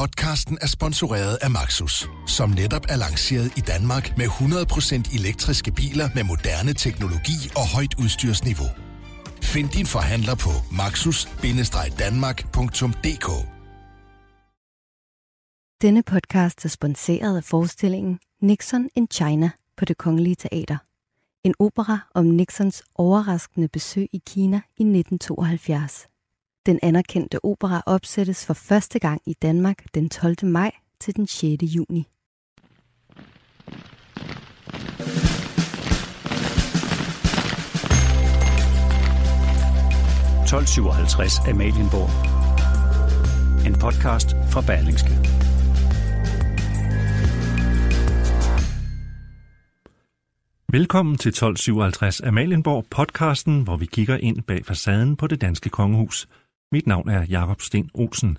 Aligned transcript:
Podcasten 0.00 0.58
er 0.60 0.66
sponsoreret 0.66 1.38
af 1.42 1.50
Maxus, 1.50 2.08
som 2.26 2.50
netop 2.50 2.86
er 2.88 2.96
lanceret 2.96 3.52
i 3.56 3.60
Danmark 3.60 4.16
med 4.16 4.26
100% 4.26 5.18
elektriske 5.18 5.72
biler 5.72 6.08
med 6.14 6.24
moderne 6.24 6.72
teknologi 6.72 7.50
og 7.56 7.68
højt 7.74 7.94
udstyrsniveau. 8.02 8.68
Find 9.42 9.68
din 9.68 9.86
forhandler 9.86 10.34
på 10.34 10.50
maxus-danmark.dk 10.80 13.28
Denne 15.82 16.02
podcast 16.02 16.64
er 16.64 16.68
sponsoreret 16.68 17.36
af 17.36 17.44
forestillingen 17.44 18.18
Nixon 18.42 18.88
in 18.94 19.06
China 19.12 19.50
på 19.76 19.84
Det 19.84 19.98
Kongelige 19.98 20.34
Teater. 20.34 20.76
En 21.44 21.54
opera 21.58 21.98
om 22.14 22.26
Nixons 22.26 22.82
overraskende 22.94 23.68
besøg 23.68 24.08
i 24.12 24.20
Kina 24.26 24.56
i 24.56 24.82
1972. 24.82 26.09
Den 26.70 26.78
anerkendte 26.82 27.44
opera 27.44 27.82
opsættes 27.86 28.46
for 28.46 28.54
første 28.54 28.98
gang 28.98 29.20
i 29.26 29.34
Danmark 29.42 29.84
den 29.94 30.08
12. 30.08 30.36
maj 30.42 30.70
til 31.00 31.16
den 31.16 31.26
6. 31.26 31.62
juni. 31.62 32.06
(1257) 40.42 41.38
Amalienborg. 41.48 42.10
En 43.66 43.74
podcast 43.78 44.30
fra 44.52 44.60
Berlingske. 44.60 45.10
Velkommen 50.72 51.18
til 51.18 51.28
1257 51.28 52.20
Amalienborg 52.20 52.84
podcasten, 52.90 53.62
hvor 53.62 53.76
vi 53.76 53.86
kigger 53.86 54.16
ind 54.16 54.42
bag 54.42 54.64
facaden 54.64 55.16
på 55.16 55.26
det 55.26 55.40
danske 55.40 55.68
kongehus. 55.68 56.28
Mit 56.72 56.86
navn 56.86 57.08
er 57.08 57.24
Jakob 57.24 57.60
Sten 57.60 57.90
Olsen. 57.94 58.38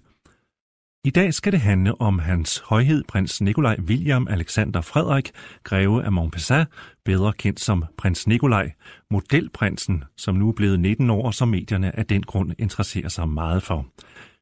I 1.03 1.09
dag 1.09 1.33
skal 1.33 1.51
det 1.51 1.59
handle 1.59 2.01
om 2.01 2.19
hans 2.19 2.59
højhed 2.59 3.03
prins 3.03 3.41
Nikolaj 3.41 3.77
William 3.79 4.27
Alexander 4.27 4.81
Frederik, 4.81 5.31
greve 5.63 6.03
af 6.03 6.11
Montpessat, 6.11 6.67
bedre 7.05 7.33
kendt 7.33 7.59
som 7.59 7.85
prins 7.97 8.27
Nikolaj, 8.27 8.71
modelprinsen, 9.09 10.03
som 10.17 10.35
nu 10.35 10.49
er 10.49 10.53
blevet 10.53 10.79
19 10.79 11.09
år, 11.09 11.25
og 11.25 11.33
som 11.33 11.47
medierne 11.47 11.95
af 11.95 12.05
den 12.05 12.23
grund 12.23 12.51
interesserer 12.59 13.09
sig 13.09 13.29
meget 13.29 13.63
for. 13.63 13.85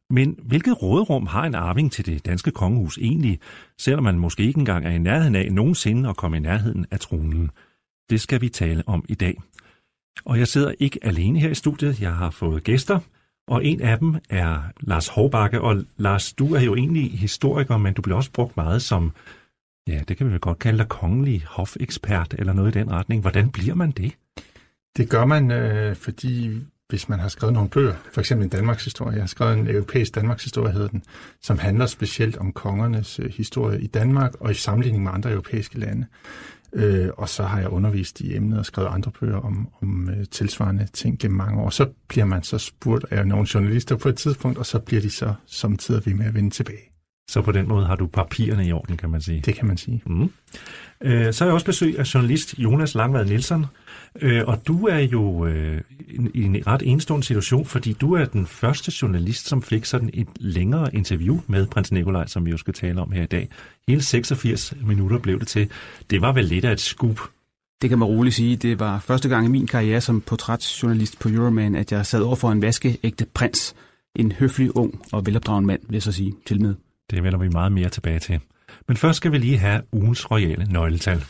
Men 0.10 0.40
hvilket 0.44 0.82
råderum 0.82 1.28
har 1.28 1.44
en 1.44 1.56
arving 1.56 1.92
til 1.92 2.06
det 2.06 2.26
danske 2.26 2.52
kongehus 2.52 2.98
egentlig, 2.98 3.40
selvom 3.78 4.04
man 4.04 4.20
måske 4.20 4.44
ikke 4.44 4.60
engang 4.60 4.86
er 4.86 4.92
i 4.92 4.98
nærheden 4.98 5.36
af 5.36 5.52
nogensinde 5.52 6.10
at 6.10 6.18
komme 6.18 6.38
i 6.38 6.40
nærheden 6.40 6.86
af 6.92 7.00
tronen? 7.00 7.52
Det 8.10 8.22
skal 8.22 8.42
vi 8.42 8.50
tale 8.50 8.84
om 8.88 9.06
i 9.10 9.16
dag. 9.16 9.42
Og 10.26 10.40
jeg 10.40 10.48
sidder 10.48 10.74
ikke 10.80 11.00
alene 11.02 11.40
her 11.40 11.50
i 11.50 11.56
studiet. 11.56 12.02
Jeg 12.02 12.16
har 12.16 12.30
fået 12.30 12.64
gæster, 12.64 13.00
og 13.50 13.66
en 13.66 13.82
af 13.82 14.00
dem 14.00 14.16
er 14.30 14.72
Lars 14.80 15.08
Hårbakke. 15.08 15.62
Og 15.62 15.84
Lars, 15.98 16.34
du 16.34 16.56
er 16.56 16.62
jo 16.62 16.76
egentlig 16.76 17.20
historiker, 17.20 17.78
men 17.78 17.94
du 17.94 18.02
bliver 18.02 18.18
også 18.18 18.32
brugt 18.32 18.58
meget 18.58 18.82
som, 18.82 19.12
ja, 19.88 20.02
det 20.08 20.18
kan 20.18 20.28
vi 20.28 20.32
vel 20.32 20.40
godt 20.40 20.60
kalde 20.60 20.78
dig 20.78 20.88
kongelig 20.88 21.44
hofekspert 21.48 22.36
eller 22.38 22.54
noget 22.54 22.76
i 22.76 22.80
den 22.80 22.92
retning. 22.92 23.22
Hvordan 23.22 23.50
bliver 23.50 23.76
man 23.76 23.92
det? 23.92 24.14
Det 24.98 25.10
gør 25.10 25.26
man, 25.26 25.52
øh, 25.52 25.96
fordi 25.96 26.62
hvis 26.90 27.10
man 27.10 27.20
har 27.20 27.28
skrevet 27.28 27.54
nogle 27.54 27.70
bøger, 27.70 27.96
for 28.14 28.22
eksempel 28.22 28.44
en 28.44 28.50
Danmarks 28.50 28.84
historie, 28.84 29.14
jeg 29.14 29.22
har 29.22 29.28
skrevet 29.28 29.58
en 29.58 29.68
europæisk 29.68 30.16
Danmarks 30.16 30.44
historie, 30.44 30.74
hedder 30.74 30.88
den, 30.88 31.04
som 31.42 31.60
handler 31.60 31.86
specielt 31.86 32.38
om 32.38 32.52
kongernes 32.52 33.20
øh, 33.20 33.32
historie 33.32 33.82
i 33.82 33.88
Danmark 33.88 34.36
og 34.40 34.52
i 34.52 34.54
sammenligning 34.54 35.04
med 35.04 35.12
andre 35.14 35.32
europæiske 35.32 35.80
lande. 35.80 36.06
Øh, 36.74 37.10
og 37.18 37.30
så 37.30 37.44
har 37.44 37.60
jeg 37.60 37.70
undervist 37.70 38.22
i 38.22 38.36
emnet 38.36 38.60
og 38.60 38.66
skrevet 38.66 38.90
andre 38.90 39.12
bøger 39.20 39.38
om, 39.38 39.70
om 39.82 40.10
øh, 40.10 40.26
tilsvarende 40.32 40.88
ting 40.94 41.20
gennem 41.20 41.38
mange 41.38 41.62
år. 41.62 41.70
Så 41.70 41.90
bliver 42.08 42.26
man 42.26 42.44
så 42.44 42.58
spurgt 42.58 43.06
af 43.12 43.28
nogle 43.28 43.48
journalister 43.54 43.96
på 43.96 44.10
et 44.10 44.16
tidspunkt, 44.16 44.58
og 44.58 44.66
så 44.66 44.80
bliver 44.80 45.02
de 45.02 45.10
så 45.10 45.34
samtidig 45.46 46.06
ved 46.06 46.14
med 46.14 46.26
at 46.26 46.34
vende 46.34 46.50
tilbage. 46.50 46.90
Så 47.30 47.42
på 47.42 47.52
den 47.52 47.68
måde 47.68 47.86
har 47.86 47.96
du 47.96 48.08
papirerne 48.08 48.68
i 48.68 48.72
orden, 48.72 48.98
kan 48.98 49.10
man 49.10 49.22
sige. 49.22 49.42
Det 49.42 49.56
kan 49.56 49.68
man 49.68 49.78
sige. 49.78 50.02
Mm. 50.06 50.32
Øh, 51.04 51.34
så 51.34 51.44
har 51.44 51.50
jeg 51.50 51.54
også 51.54 51.66
besøg 51.66 52.00
af 52.00 52.14
journalist 52.14 52.58
Jonas 52.58 52.96
Langvad 52.96 53.26
Nielsen, 53.26 53.66
øh, 54.22 54.48
og 54.48 54.68
du 54.68 54.88
er 54.88 55.00
jo 55.00 55.46
øh, 55.46 55.82
i 56.34 56.44
en 56.44 56.58
ret 56.68 56.82
enestående 56.86 57.28
situation, 57.28 57.66
fordi 57.66 57.94
du 57.94 58.14
er 58.14 58.26
den 58.26 58.48
første 58.48 58.92
journalist, 59.02 59.48
som 59.48 59.62
fik 59.62 59.86
sådan 59.86 60.10
et 60.14 60.28
længere 60.36 60.96
interview 60.96 61.40
med 61.48 61.68
prins 61.68 61.92
Nikolaj, 61.92 62.28
som 62.28 62.46
vi 62.46 62.52
jo 62.52 62.58
skal 62.58 62.74
tale 62.74 63.02
om 63.02 63.12
her 63.12 63.24
i 63.24 63.26
dag. 63.26 63.50
Hele 63.88 64.02
86 64.02 64.74
minutter 64.82 65.18
blev 65.18 65.40
det 65.40 65.48
til. 65.48 65.70
Det 66.10 66.22
var 66.22 66.32
vel 66.32 66.46
lidt 66.46 66.66
af 66.66 66.72
et 66.72 66.80
scoop. 66.80 67.20
Det 67.82 67.90
kan 67.90 68.00
man 68.00 68.08
roligt 68.08 68.36
sige. 68.36 68.56
Det 68.56 68.80
var 68.80 69.00
første 69.00 69.30
gang 69.30 69.46
i 69.46 69.50
min 69.50 69.68
karriere 69.68 70.02
som 70.02 70.22
portrætsjournalist 70.22 71.20
på 71.20 71.30
Euroman, 71.30 71.76
at 71.76 71.92
jeg 71.92 72.06
sad 72.06 72.22
over 72.22 72.36
for 72.36 72.52
en 72.52 72.62
vaskeægte 72.62 73.26
prins. 73.34 73.76
En 74.16 74.32
høflig, 74.32 74.76
ung 74.76 75.02
og 75.12 75.26
velopdragen 75.26 75.66
mand, 75.66 75.82
vil 75.88 75.96
jeg 75.96 76.04
så 76.04 76.12
sige, 76.12 76.34
til 76.46 76.62
med. 76.62 76.76
Det 77.12 77.24
vender 77.24 77.40
vi 77.40 77.50
meget 77.50 77.72
mere 77.72 77.90
tilbage 77.90 78.20
til. 78.20 78.40
Men 78.90 78.98
først 78.98 79.18
skal 79.18 79.32
vi 79.32 79.38
lige 79.38 79.58
have 79.58 79.82
ugens 79.92 80.32
royale 80.32 80.68
nøgletal. 80.72 81.24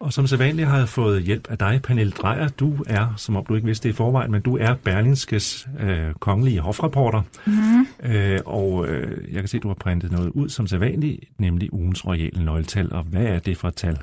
Og 0.00 0.12
som 0.12 0.26
sædvanligt 0.26 0.68
har 0.68 0.78
jeg 0.78 0.88
fået 0.88 1.22
hjælp 1.22 1.50
af 1.50 1.58
dig, 1.58 1.80
Pernille 1.82 2.12
Drejer. 2.12 2.48
Du 2.48 2.84
er, 2.86 3.14
som 3.16 3.36
om 3.36 3.46
du 3.46 3.54
ikke 3.54 3.66
vidste 3.66 3.88
det 3.88 3.94
i 3.94 3.96
forvejen, 3.96 4.30
men 4.30 4.42
du 4.42 4.56
er 4.56 4.74
Berlingskes 4.74 5.68
øh, 5.80 6.14
kongelige 6.14 6.60
hofreporter. 6.60 7.22
Mm-hmm. 7.46 7.86
Øh, 8.02 8.40
og 8.46 8.88
øh, 8.88 9.34
jeg 9.34 9.42
kan 9.42 9.48
se, 9.48 9.56
at 9.56 9.62
du 9.62 9.68
har 9.68 9.74
printet 9.74 10.12
noget 10.12 10.30
ud 10.30 10.48
som 10.48 10.66
sædvanligt, 10.66 11.40
nemlig 11.40 11.72
ugens 11.72 12.06
royale 12.06 12.44
nøgletal. 12.44 12.92
Og 12.92 13.02
hvad 13.02 13.24
er 13.24 13.38
det 13.38 13.56
for 13.56 13.68
et 13.68 13.76
tal? 13.76 13.98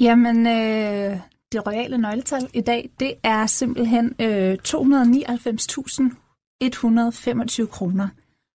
Jamen, 0.00 0.46
øh, 0.46 1.16
det 1.52 1.66
royale 1.66 1.98
nøgletal 1.98 2.48
i 2.54 2.60
dag, 2.60 2.90
det 3.00 3.14
er 3.22 3.46
simpelthen 3.46 4.14
øh, 4.20 4.56
299.125 4.68 7.66
kroner. 7.66 8.08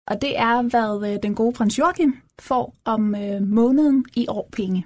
Og 0.07 0.21
det 0.21 0.39
er, 0.39 0.61
hvad 0.61 1.13
øh, 1.13 1.19
den 1.23 1.35
gode 1.35 1.53
prins 1.53 1.79
Joachim 1.79 2.17
får 2.39 2.75
om 2.85 3.15
øh, 3.15 3.41
måneden 3.41 4.05
i 4.15 4.25
år 4.29 4.49
penge. 4.51 4.85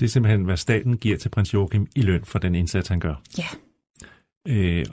Det 0.00 0.06
er 0.06 0.10
simpelthen, 0.10 0.44
hvad 0.44 0.56
staten 0.56 0.96
giver 0.96 1.16
til 1.16 1.28
prins 1.28 1.54
Joachim 1.54 1.86
i 1.96 2.02
løn 2.02 2.24
for 2.24 2.38
den 2.38 2.54
indsats, 2.54 2.88
han 2.88 3.00
gør. 3.00 3.14
Ja. 3.38 3.46
Øh, 4.48 4.86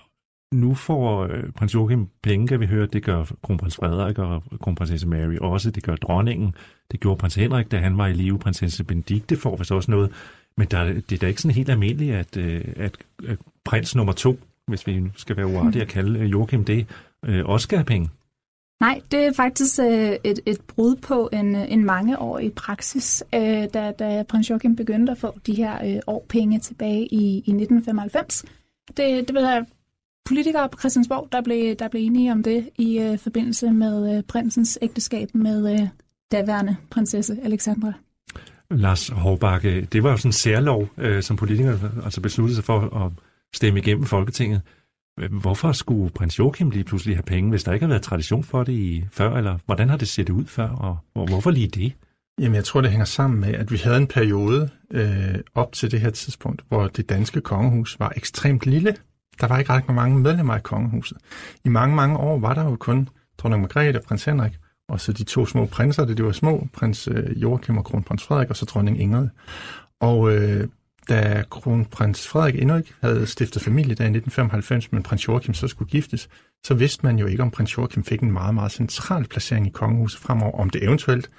nu 0.54 0.74
får 0.74 1.24
øh, 1.24 1.52
prins 1.52 1.74
Joachim 1.74 2.08
penge, 2.24 2.48
kan 2.48 2.60
vi 2.60 2.66
høre. 2.66 2.86
Det 2.86 3.04
gør 3.04 3.26
kronprins 3.44 3.76
Frederik 3.76 4.18
og 4.18 4.44
kronprinsesse 4.62 5.08
Mary 5.08 5.38
også. 5.42 5.72
Det 5.72 5.84
gør 5.84 5.96
dronningen. 5.96 6.56
Det 6.92 7.00
gjorde 7.00 7.18
prins 7.18 7.36
Henrik, 7.36 7.72
da 7.72 7.78
han 7.78 7.98
var 7.98 8.08
i 8.08 8.14
live. 8.14 8.40
Prinsesse 8.40 8.84
Benedikte 8.84 9.38
får 9.38 9.56
vist 9.56 9.72
også 9.72 9.92
noget. 9.92 10.12
Men 10.58 10.68
der, 10.68 10.84
det 10.94 11.12
er 11.12 11.18
da 11.18 11.28
ikke 11.28 11.42
sådan 11.42 11.56
helt 11.56 11.70
almindeligt, 11.70 12.16
at, 12.16 12.38
øh, 12.38 12.66
at, 12.76 12.98
at 13.28 13.38
prins 13.66 13.96
nummer 13.96 14.14
to, 14.14 14.40
hvis 14.68 14.88
vi 14.88 15.04
skal 15.16 15.38
være 15.38 15.48
uartige 15.48 15.82
at 15.82 15.88
kalde 15.88 16.20
øh, 16.20 16.32
Joachim 16.32 16.66
det, 16.66 16.88
øh, 17.26 17.46
også 17.46 17.64
skal 17.64 17.78
have 17.78 17.86
penge. 17.86 18.10
Nej, 18.80 19.02
det 19.12 19.26
er 19.26 19.34
faktisk 19.34 19.80
øh, 19.80 20.12
et, 20.24 20.40
et 20.46 20.62
brud 20.68 20.96
på 20.96 21.30
en, 21.34 21.56
øh, 21.56 21.72
en 21.72 21.86
mangeårig 21.86 22.54
praksis, 22.54 23.24
øh, 23.36 23.68
da, 23.74 23.92
da 24.00 24.24
prins 24.30 24.50
Joachim 24.50 24.76
begyndte 24.76 25.12
at 25.12 25.18
få 25.18 25.40
de 25.48 25.54
her 25.54 25.86
øh, 25.86 26.00
årpenge 26.08 26.60
tilbage 26.60 27.06
i, 27.06 27.34
i 27.34 27.52
1995. 27.52 28.46
Det, 28.98 29.28
det 29.28 29.36
var 29.36 29.66
politikere 30.26 30.70
på 30.70 30.80
Christiansborg, 30.80 31.28
der 31.32 31.42
blev, 31.42 31.76
der 31.76 31.88
blev 31.88 32.06
enige 32.06 32.32
om 32.32 32.44
det 32.44 32.70
i 32.78 33.00
øh, 33.00 33.18
forbindelse 33.18 33.72
med 33.72 34.18
øh, 34.18 34.24
prinsens 34.24 34.80
ægteskab 34.82 35.30
med 35.34 35.74
øh, 35.74 35.88
daværende 36.32 36.76
prinsesse 36.92 37.38
Alexandra. 37.44 37.94
Lars 38.72 39.08
Hårbakke, 39.08 39.82
det 39.82 40.04
var 40.04 40.12
jo 40.12 40.18
sådan 40.18 40.30
en 40.30 40.34
særlov, 40.34 40.88
øh, 40.98 41.24
som 41.24 41.38
politikere 41.38 41.92
altså 42.04 42.22
besluttede 42.22 42.56
sig 42.56 42.64
for 42.64 43.06
at 43.06 43.12
stemme 43.54 43.80
igennem 43.80 44.06
Folketinget. 44.06 44.62
Øhm, 45.20 45.38
hvorfor 45.38 45.72
skulle 45.72 46.10
prins 46.10 46.40
Joachim 46.40 46.70
lige 46.70 46.84
pludselig 46.84 47.16
have 47.16 47.24
penge, 47.24 47.50
hvis 47.50 47.64
der 47.64 47.74
ikke 47.74 47.84
har 47.84 47.90
været 47.90 48.02
tradition 48.02 48.44
for 48.44 48.64
det 48.64 48.74
i 48.74 49.06
før, 49.12 49.38
eller 49.38 49.58
hvordan 49.66 49.90
har 49.90 49.98
det 49.98 50.08
set 50.08 50.30
ud 50.30 50.46
før, 50.46 50.70
og 50.70 51.28
hvorfor 51.28 51.52
lige 51.52 51.68
det? 51.68 51.94
Jamen, 52.40 52.56
jeg 52.56 52.64
tror, 52.64 52.82
det 52.82 52.90
hænger 52.90 53.06
sammen 53.06 53.40
med, 53.40 53.54
at 53.54 53.72
vi 53.72 53.78
havde 53.78 53.98
en 53.98 54.08
periode 54.08 54.70
øh, 54.92 55.36
op 55.56 55.74
til 55.74 55.92
det 55.92 56.02
her 56.02 56.10
tidspunkt, 56.10 56.62
hvor 56.68 56.88
det 56.88 57.10
danske 57.10 57.42
kongehus 57.42 58.00
var 58.00 58.14
ekstremt 58.16 58.66
lille. 58.66 58.96
Der 59.42 59.48
var 59.48 59.60
ikke 59.60 59.74
ret 59.74 59.90
mange 59.90 60.20
medlemmer 60.20 60.58
i 60.58 60.62
kongehuset. 60.64 61.18
I 61.66 61.70
mange, 61.70 61.96
mange 61.96 62.18
år 62.18 62.40
var 62.40 62.54
der 62.54 62.64
jo 62.64 62.76
kun 62.76 63.10
dronning 63.38 63.62
Margrethe 63.62 64.00
og 64.00 64.04
prins 64.04 64.26
Henrik, 64.26 64.52
og 64.90 65.02
så 65.02 65.14
de 65.14 65.24
to 65.24 65.46
små 65.46 65.66
prinser, 65.66 66.06
det 66.06 66.18
de 66.18 66.24
var 66.24 66.32
små, 66.32 66.68
prins 66.74 67.08
øh, 67.08 67.42
Joachim 67.42 67.78
og 67.78 67.86
kronprins 67.86 68.24
Frederik, 68.24 68.50
og 68.50 68.56
så 68.56 68.66
dronning 68.66 69.02
Ingrid. 69.02 69.28
Og 70.02 70.36
øh, 70.36 70.68
da 71.10 71.44
kronprins 71.50 72.28
Frederik 72.28 72.56
endnu 72.56 72.78
ikke 72.78 72.94
havde 73.02 73.28
stiftet 73.28 73.62
familie 73.62 73.96
der 73.96 74.04
i 74.04 74.14
1995, 74.18 74.92
men 74.92 75.04
prins 75.04 75.28
Joachim 75.28 75.54
så 75.54 75.68
skulle 75.68 75.92
giftes, 75.92 76.30
så 76.64 76.74
vidste 76.74 77.06
man 77.06 77.20
jo 77.20 77.26
ikke, 77.26 77.44
om 77.44 77.52
prins 77.52 77.78
Joachim 77.78 78.04
fik 78.04 78.22
en 78.22 78.32
meget, 78.32 78.54
meget 78.54 78.72
central 78.72 79.26
placering 79.26 79.68
i 79.68 79.70
kongehuset 79.70 80.20
fremover, 80.20 80.60
om 80.60 80.70
det 80.70 80.84
eventuelt 80.84 81.30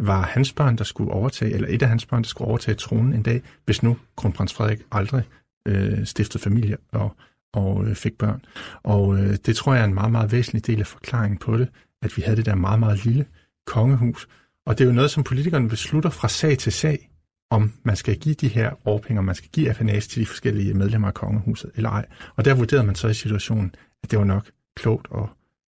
var 0.00 0.22
hans 0.22 0.52
børn, 0.52 0.76
der 0.76 0.84
skulle 0.84 1.12
overtage, 1.12 1.54
eller 1.54 1.68
et 1.70 1.82
af 1.82 1.88
hans 1.88 2.06
børn, 2.06 2.22
der 2.22 2.28
skulle 2.28 2.48
overtage 2.48 2.74
tronen 2.74 3.12
en 3.12 3.22
dag, 3.22 3.42
hvis 3.64 3.82
nu 3.82 3.96
kronprins 4.16 4.54
Frederik 4.54 4.80
aldrig 4.92 5.22
øh, 5.66 6.06
stiftede 6.06 6.42
familie 6.42 6.76
og, 6.92 7.16
og 7.52 7.84
øh, 7.86 7.94
fik 7.94 8.18
børn. 8.18 8.42
Og 8.82 9.18
øh, 9.18 9.36
det 9.46 9.56
tror 9.56 9.74
jeg 9.74 9.80
er 9.80 9.84
en 9.84 9.94
meget, 9.94 10.12
meget 10.12 10.32
væsentlig 10.32 10.66
del 10.66 10.80
af 10.80 10.86
forklaringen 10.86 11.38
på 11.38 11.56
det, 11.56 11.68
at 12.02 12.16
vi 12.16 12.22
havde 12.22 12.36
det 12.36 12.46
der 12.46 12.54
meget, 12.54 12.80
meget 12.80 13.04
lille 13.04 13.26
kongehus. 13.66 14.28
Og 14.66 14.78
det 14.78 14.84
er 14.84 14.88
jo 14.88 14.94
noget, 14.94 15.10
som 15.10 15.24
politikerne 15.24 15.68
beslutter 15.68 16.10
fra 16.10 16.28
sag 16.28 16.58
til 16.58 16.72
sag 16.72 17.09
om 17.50 17.72
man 17.82 17.96
skal 17.96 18.18
give 18.18 18.34
de 18.34 18.48
her 18.48 18.70
årpenge, 18.84 19.18
om 19.18 19.24
man 19.24 19.34
skal 19.34 19.50
give 19.52 19.74
FNAs 19.74 20.06
til 20.06 20.20
de 20.20 20.26
forskellige 20.26 20.74
medlemmer 20.74 21.08
af 21.08 21.14
kongehuset 21.14 21.70
eller 21.74 21.90
ej. 21.90 22.06
Og 22.36 22.44
der 22.44 22.54
vurderede 22.54 22.86
man 22.86 22.94
så 22.94 23.08
i 23.08 23.14
situationen, 23.14 23.74
at 24.02 24.10
det 24.10 24.18
var 24.18 24.24
nok 24.24 24.50
klogt 24.76 25.08
at 25.14 25.26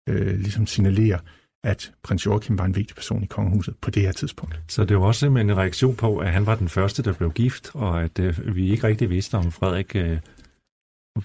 øh, 0.10 0.40
ligesom 0.40 0.68
signalere, 0.68 1.20
at 1.64 1.92
prins 2.04 2.26
Joachim 2.26 2.58
var 2.58 2.66
en 2.66 2.76
vigtig 2.76 2.96
person 2.96 3.24
i 3.24 3.26
kongehuset 3.26 3.76
på 3.82 3.90
det 3.92 4.02
her 4.02 4.12
tidspunkt. 4.12 4.60
Så 4.68 4.86
det 4.86 4.98
var 4.98 5.06
også 5.06 5.20
simpelthen 5.20 5.50
en 5.50 5.58
reaktion 5.58 5.96
på, 5.96 6.18
at 6.18 6.32
han 6.32 6.46
var 6.46 6.56
den 6.56 6.70
første, 6.70 7.04
der 7.04 7.14
blev 7.14 7.32
gift, 7.32 7.72
og 7.74 8.04
at 8.04 8.20
øh, 8.20 8.56
vi 8.56 8.72
ikke 8.72 8.88
rigtig 8.88 9.10
vidste, 9.10 9.36
om 9.36 9.52
Frederik, 9.52 9.96
øh, 9.96 10.18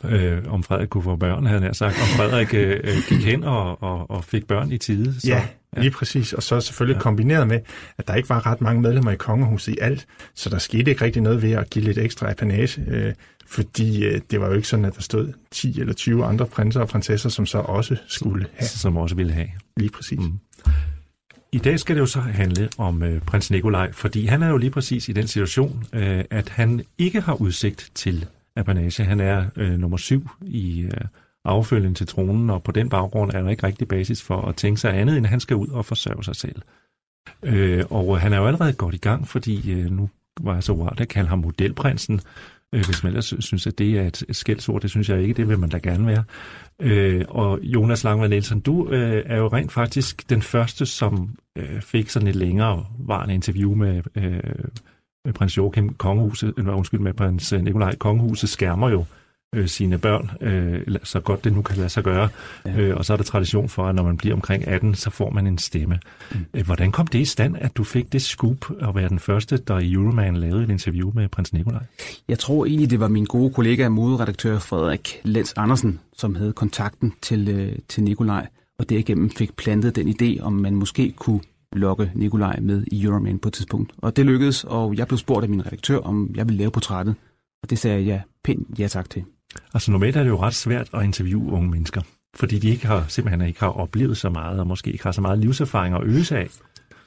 øh, 0.04 0.42
om 0.48 0.62
Frederik 0.62 0.88
kunne 0.88 1.02
få 1.02 1.16
børn, 1.16 1.46
havde 1.46 1.62
han 1.62 1.74
sagt, 1.74 1.96
om 2.00 2.06
Frederik 2.16 2.54
øh, 2.54 2.80
øh, 2.84 2.96
gik 3.08 3.24
hen 3.24 3.44
og, 3.44 3.82
og, 3.82 4.10
og 4.10 4.24
fik 4.24 4.46
børn 4.46 4.72
i 4.72 4.78
tide. 4.78 5.20
Så, 5.20 5.28
ja, 5.28 5.46
lige 5.76 5.90
præcis. 5.90 6.32
Og 6.32 6.42
så 6.42 6.60
selvfølgelig 6.60 6.96
ja. 6.96 7.02
kombineret 7.02 7.48
med, 7.48 7.60
at 7.98 8.08
der 8.08 8.14
ikke 8.14 8.28
var 8.28 8.46
ret 8.46 8.60
mange 8.60 8.82
medlemmer 8.82 9.10
i 9.10 9.16
kongehuset 9.16 9.72
i 9.72 9.78
alt, 9.80 10.06
så 10.34 10.50
der 10.50 10.58
skete 10.58 10.90
ikke 10.90 11.04
rigtig 11.04 11.22
noget 11.22 11.42
ved 11.42 11.52
at 11.52 11.70
give 11.70 11.84
lidt 11.84 11.98
ekstra 11.98 12.30
apanage. 12.30 12.84
Øh, 12.88 13.14
fordi 13.46 14.04
øh, 14.04 14.20
det 14.30 14.40
var 14.40 14.46
jo 14.46 14.52
ikke 14.52 14.68
sådan, 14.68 14.84
at 14.84 14.94
der 14.94 15.02
stod 15.02 15.32
10 15.50 15.80
eller 15.80 15.94
20 15.94 16.24
andre 16.24 16.46
prinser 16.46 16.80
og 16.80 16.88
prinsesser, 16.88 17.28
som 17.28 17.46
så 17.46 17.58
også 17.58 17.96
skulle 18.06 18.46
have. 18.54 18.68
Som 18.68 18.96
også 18.96 19.14
ville 19.14 19.32
have. 19.32 19.48
Lige 19.76 19.90
præcis. 19.90 20.18
Mm. 20.18 20.38
I 21.52 21.58
dag 21.58 21.80
skal 21.80 21.96
det 21.96 22.00
jo 22.00 22.06
så 22.06 22.20
handle 22.20 22.68
om 22.78 23.02
øh, 23.02 23.20
prins 23.20 23.50
Nikolaj, 23.50 23.92
fordi 23.92 24.26
han 24.26 24.42
er 24.42 24.48
jo 24.48 24.56
lige 24.56 24.70
præcis 24.70 25.08
i 25.08 25.12
den 25.12 25.26
situation, 25.26 25.84
øh, 25.92 26.24
at 26.30 26.48
han 26.48 26.82
ikke 26.98 27.20
har 27.20 27.34
udsigt 27.34 27.90
til 27.94 28.26
apanage. 28.56 29.04
Han 29.04 29.20
er 29.20 29.44
øh, 29.56 29.78
nummer 29.78 29.96
syv 29.96 30.28
i 30.42 30.82
øh, 30.82 30.90
affølgende 31.44 31.94
til 31.94 32.06
tronen, 32.06 32.50
og 32.50 32.62
på 32.62 32.72
den 32.72 32.88
baggrund 32.88 33.32
er 33.34 33.42
der 33.42 33.50
ikke 33.50 33.66
rigtig 33.66 33.88
basis 33.88 34.22
for 34.22 34.42
at 34.42 34.56
tænke 34.56 34.80
sig 34.80 34.98
andet, 34.98 35.16
end 35.16 35.26
at 35.26 35.30
han 35.30 35.40
skal 35.40 35.56
ud 35.56 35.68
og 35.68 35.84
forsørge 35.84 36.24
sig 36.24 36.36
selv. 36.36 36.62
Øh, 37.42 37.84
og 37.90 38.20
han 38.20 38.32
er 38.32 38.38
jo 38.38 38.46
allerede 38.46 38.72
godt 38.72 38.94
i 38.94 38.98
gang, 38.98 39.28
fordi 39.28 39.72
øh, 39.72 39.90
nu 39.90 40.10
var 40.40 40.54
jeg 40.54 40.62
så 40.62 40.86
rart 40.86 41.00
at 41.00 41.08
kalde 41.08 41.28
ham 41.28 41.38
modelprinsen, 41.38 42.20
øh, 42.72 42.84
hvis 42.86 43.02
man 43.02 43.10
ellers 43.10 43.34
synes, 43.38 43.66
at 43.66 43.78
det 43.78 43.98
er 43.98 44.06
et 44.06 44.24
skældsord. 44.30 44.82
Det 44.82 44.90
synes 44.90 45.08
jeg 45.08 45.22
ikke, 45.22 45.34
det 45.34 45.48
vil 45.48 45.58
man 45.58 45.68
da 45.68 45.78
gerne 45.78 46.06
være. 46.06 46.24
Øh, 46.80 47.24
og 47.28 47.60
Jonas 47.62 48.04
Langved 48.04 48.28
Nielsen, 48.28 48.60
du 48.60 48.90
øh, 48.90 49.22
er 49.26 49.36
jo 49.36 49.48
rent 49.48 49.72
faktisk 49.72 50.30
den 50.30 50.42
første, 50.42 50.86
som 50.86 51.36
øh, 51.56 51.80
fik 51.80 52.08
sådan 52.08 52.28
et 52.28 52.36
længere 52.36 52.86
varende 52.98 53.34
interview 53.34 53.74
med, 53.74 54.02
øh, 54.14 54.40
med 55.24 55.32
prins 55.32 55.56
Joachim 55.56 55.94
Kongehuset, 55.94 56.54
eller 56.58 56.72
undskyld, 56.72 57.00
med 57.00 57.14
prins 57.14 57.52
Nikolaj 57.52 57.96
Kongehuset 57.96 58.48
skærmer 58.48 58.90
jo 58.90 59.04
øh, 59.54 59.68
sine 59.68 59.98
børn, 59.98 60.30
øh, 60.40 60.96
så 61.04 61.20
godt 61.20 61.44
det 61.44 61.52
nu 61.52 61.62
kan 61.62 61.76
lade 61.76 61.88
sig 61.88 62.04
gøre. 62.04 62.28
Ja. 62.66 62.78
Øh, 62.78 62.96
og 62.96 63.04
så 63.04 63.12
er 63.12 63.16
der 63.16 63.24
tradition 63.24 63.68
for, 63.68 63.86
at 63.86 63.94
når 63.94 64.02
man 64.02 64.16
bliver 64.16 64.34
omkring 64.34 64.68
18, 64.68 64.94
så 64.94 65.10
får 65.10 65.30
man 65.30 65.46
en 65.46 65.58
stemme. 65.58 66.00
Mm. 66.32 66.38
Øh, 66.54 66.64
hvordan 66.64 66.92
kom 66.92 67.06
det 67.06 67.18
i 67.18 67.24
stand, 67.24 67.56
at 67.60 67.76
du 67.76 67.84
fik 67.84 68.12
det 68.12 68.22
scoop 68.22 68.70
at 68.82 68.94
være 68.94 69.08
den 69.08 69.18
første, 69.18 69.56
der 69.56 69.78
i 69.78 69.92
Euroman 69.92 70.36
lavede 70.36 70.64
et 70.64 70.70
interview 70.70 71.12
med 71.14 71.28
prins 71.28 71.52
Nikolaj? 71.52 71.82
Jeg 72.28 72.38
tror 72.38 72.66
egentlig, 72.66 72.90
det 72.90 73.00
var 73.00 73.08
min 73.08 73.24
gode 73.24 73.52
kollega, 73.54 73.88
moderedaktør 73.88 74.58
Frederik 74.58 75.20
Lenz 75.24 75.52
Andersen, 75.56 76.00
som 76.16 76.34
havde 76.34 76.52
kontakten 76.52 77.12
til, 77.22 77.48
øh, 77.48 77.78
til 77.88 78.02
Nikolaj, 78.02 78.46
og 78.78 78.90
derigennem 78.90 79.30
fik 79.30 79.56
plantet 79.56 79.96
den 79.96 80.08
idé, 80.08 80.42
om 80.42 80.52
man 80.52 80.74
måske 80.74 81.12
kunne 81.16 81.40
lokke 81.72 82.12
Nikolaj 82.14 82.58
med 82.60 82.84
i 82.86 83.04
Euroman 83.04 83.38
på 83.38 83.48
et 83.48 83.52
tidspunkt. 83.52 83.92
Og 83.98 84.16
det 84.16 84.26
lykkedes, 84.26 84.64
og 84.64 84.96
jeg 84.96 85.08
blev 85.08 85.18
spurgt 85.18 85.42
af 85.42 85.48
min 85.48 85.66
redaktør, 85.66 85.98
om 85.98 86.30
jeg 86.34 86.48
ville 86.48 86.58
lave 86.58 86.70
portrættet. 86.70 87.14
Og 87.62 87.70
det 87.70 87.78
sagde 87.78 88.06
jeg 88.06 88.22
pænt 88.44 88.78
ja 88.78 88.86
tak 88.86 89.10
til. 89.10 89.24
Altså 89.74 89.90
normalt 89.90 90.16
er 90.16 90.22
det 90.22 90.30
jo 90.30 90.40
ret 90.40 90.54
svært 90.54 90.88
at 90.94 91.04
interviewe 91.04 91.52
unge 91.52 91.70
mennesker, 91.70 92.00
fordi 92.36 92.58
de 92.58 92.68
ikke 92.68 92.86
har, 92.86 93.04
simpelthen 93.08 93.48
ikke 93.48 93.60
har 93.60 93.68
oplevet 93.68 94.16
så 94.16 94.30
meget, 94.30 94.60
og 94.60 94.66
måske 94.66 94.92
ikke 94.92 95.04
har 95.04 95.12
så 95.12 95.20
meget 95.20 95.38
livserfaring 95.38 95.94
at 95.94 96.02
øse 96.04 96.36
af. 96.36 96.48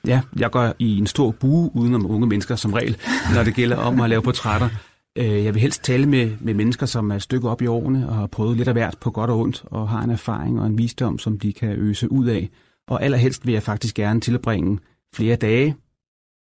Ja, 0.07 0.21
jeg 0.39 0.51
går 0.51 0.73
i 0.79 0.97
en 0.97 1.07
stor 1.07 1.31
bue 1.31 1.71
udenom 1.75 2.11
unge 2.11 2.27
mennesker 2.27 2.55
som 2.55 2.73
regel, 2.73 2.97
når 3.35 3.43
det 3.43 3.55
gælder 3.55 3.77
om 3.77 4.01
at 4.01 4.09
lave 4.09 4.21
portrætter. 4.21 4.69
Øh, 5.17 5.45
jeg 5.45 5.53
vil 5.53 5.61
helst 5.61 5.83
tale 5.83 6.05
med, 6.05 6.31
med 6.39 6.53
mennesker, 6.53 6.85
som 6.85 7.11
er 7.11 7.17
stykket 7.17 7.49
op 7.49 7.61
i 7.61 7.67
årene 7.67 8.09
og 8.09 8.15
har 8.15 8.27
prøvet 8.27 8.57
lidt 8.57 8.67
af 8.67 8.73
hvert 8.73 8.97
på 9.01 9.11
godt 9.11 9.29
og 9.29 9.39
ondt, 9.39 9.63
og 9.65 9.89
har 9.89 10.01
en 10.01 10.09
erfaring 10.09 10.59
og 10.59 10.67
en 10.67 10.77
visdom, 10.77 11.19
som 11.19 11.39
de 11.39 11.53
kan 11.53 11.69
øse 11.69 12.11
ud 12.11 12.25
af. 12.25 12.49
Og 12.87 13.03
allerhelst 13.03 13.45
vil 13.45 13.53
jeg 13.53 13.63
faktisk 13.63 13.95
gerne 13.95 14.19
tilbringe 14.19 14.79
flere 15.15 15.35
dage 15.35 15.75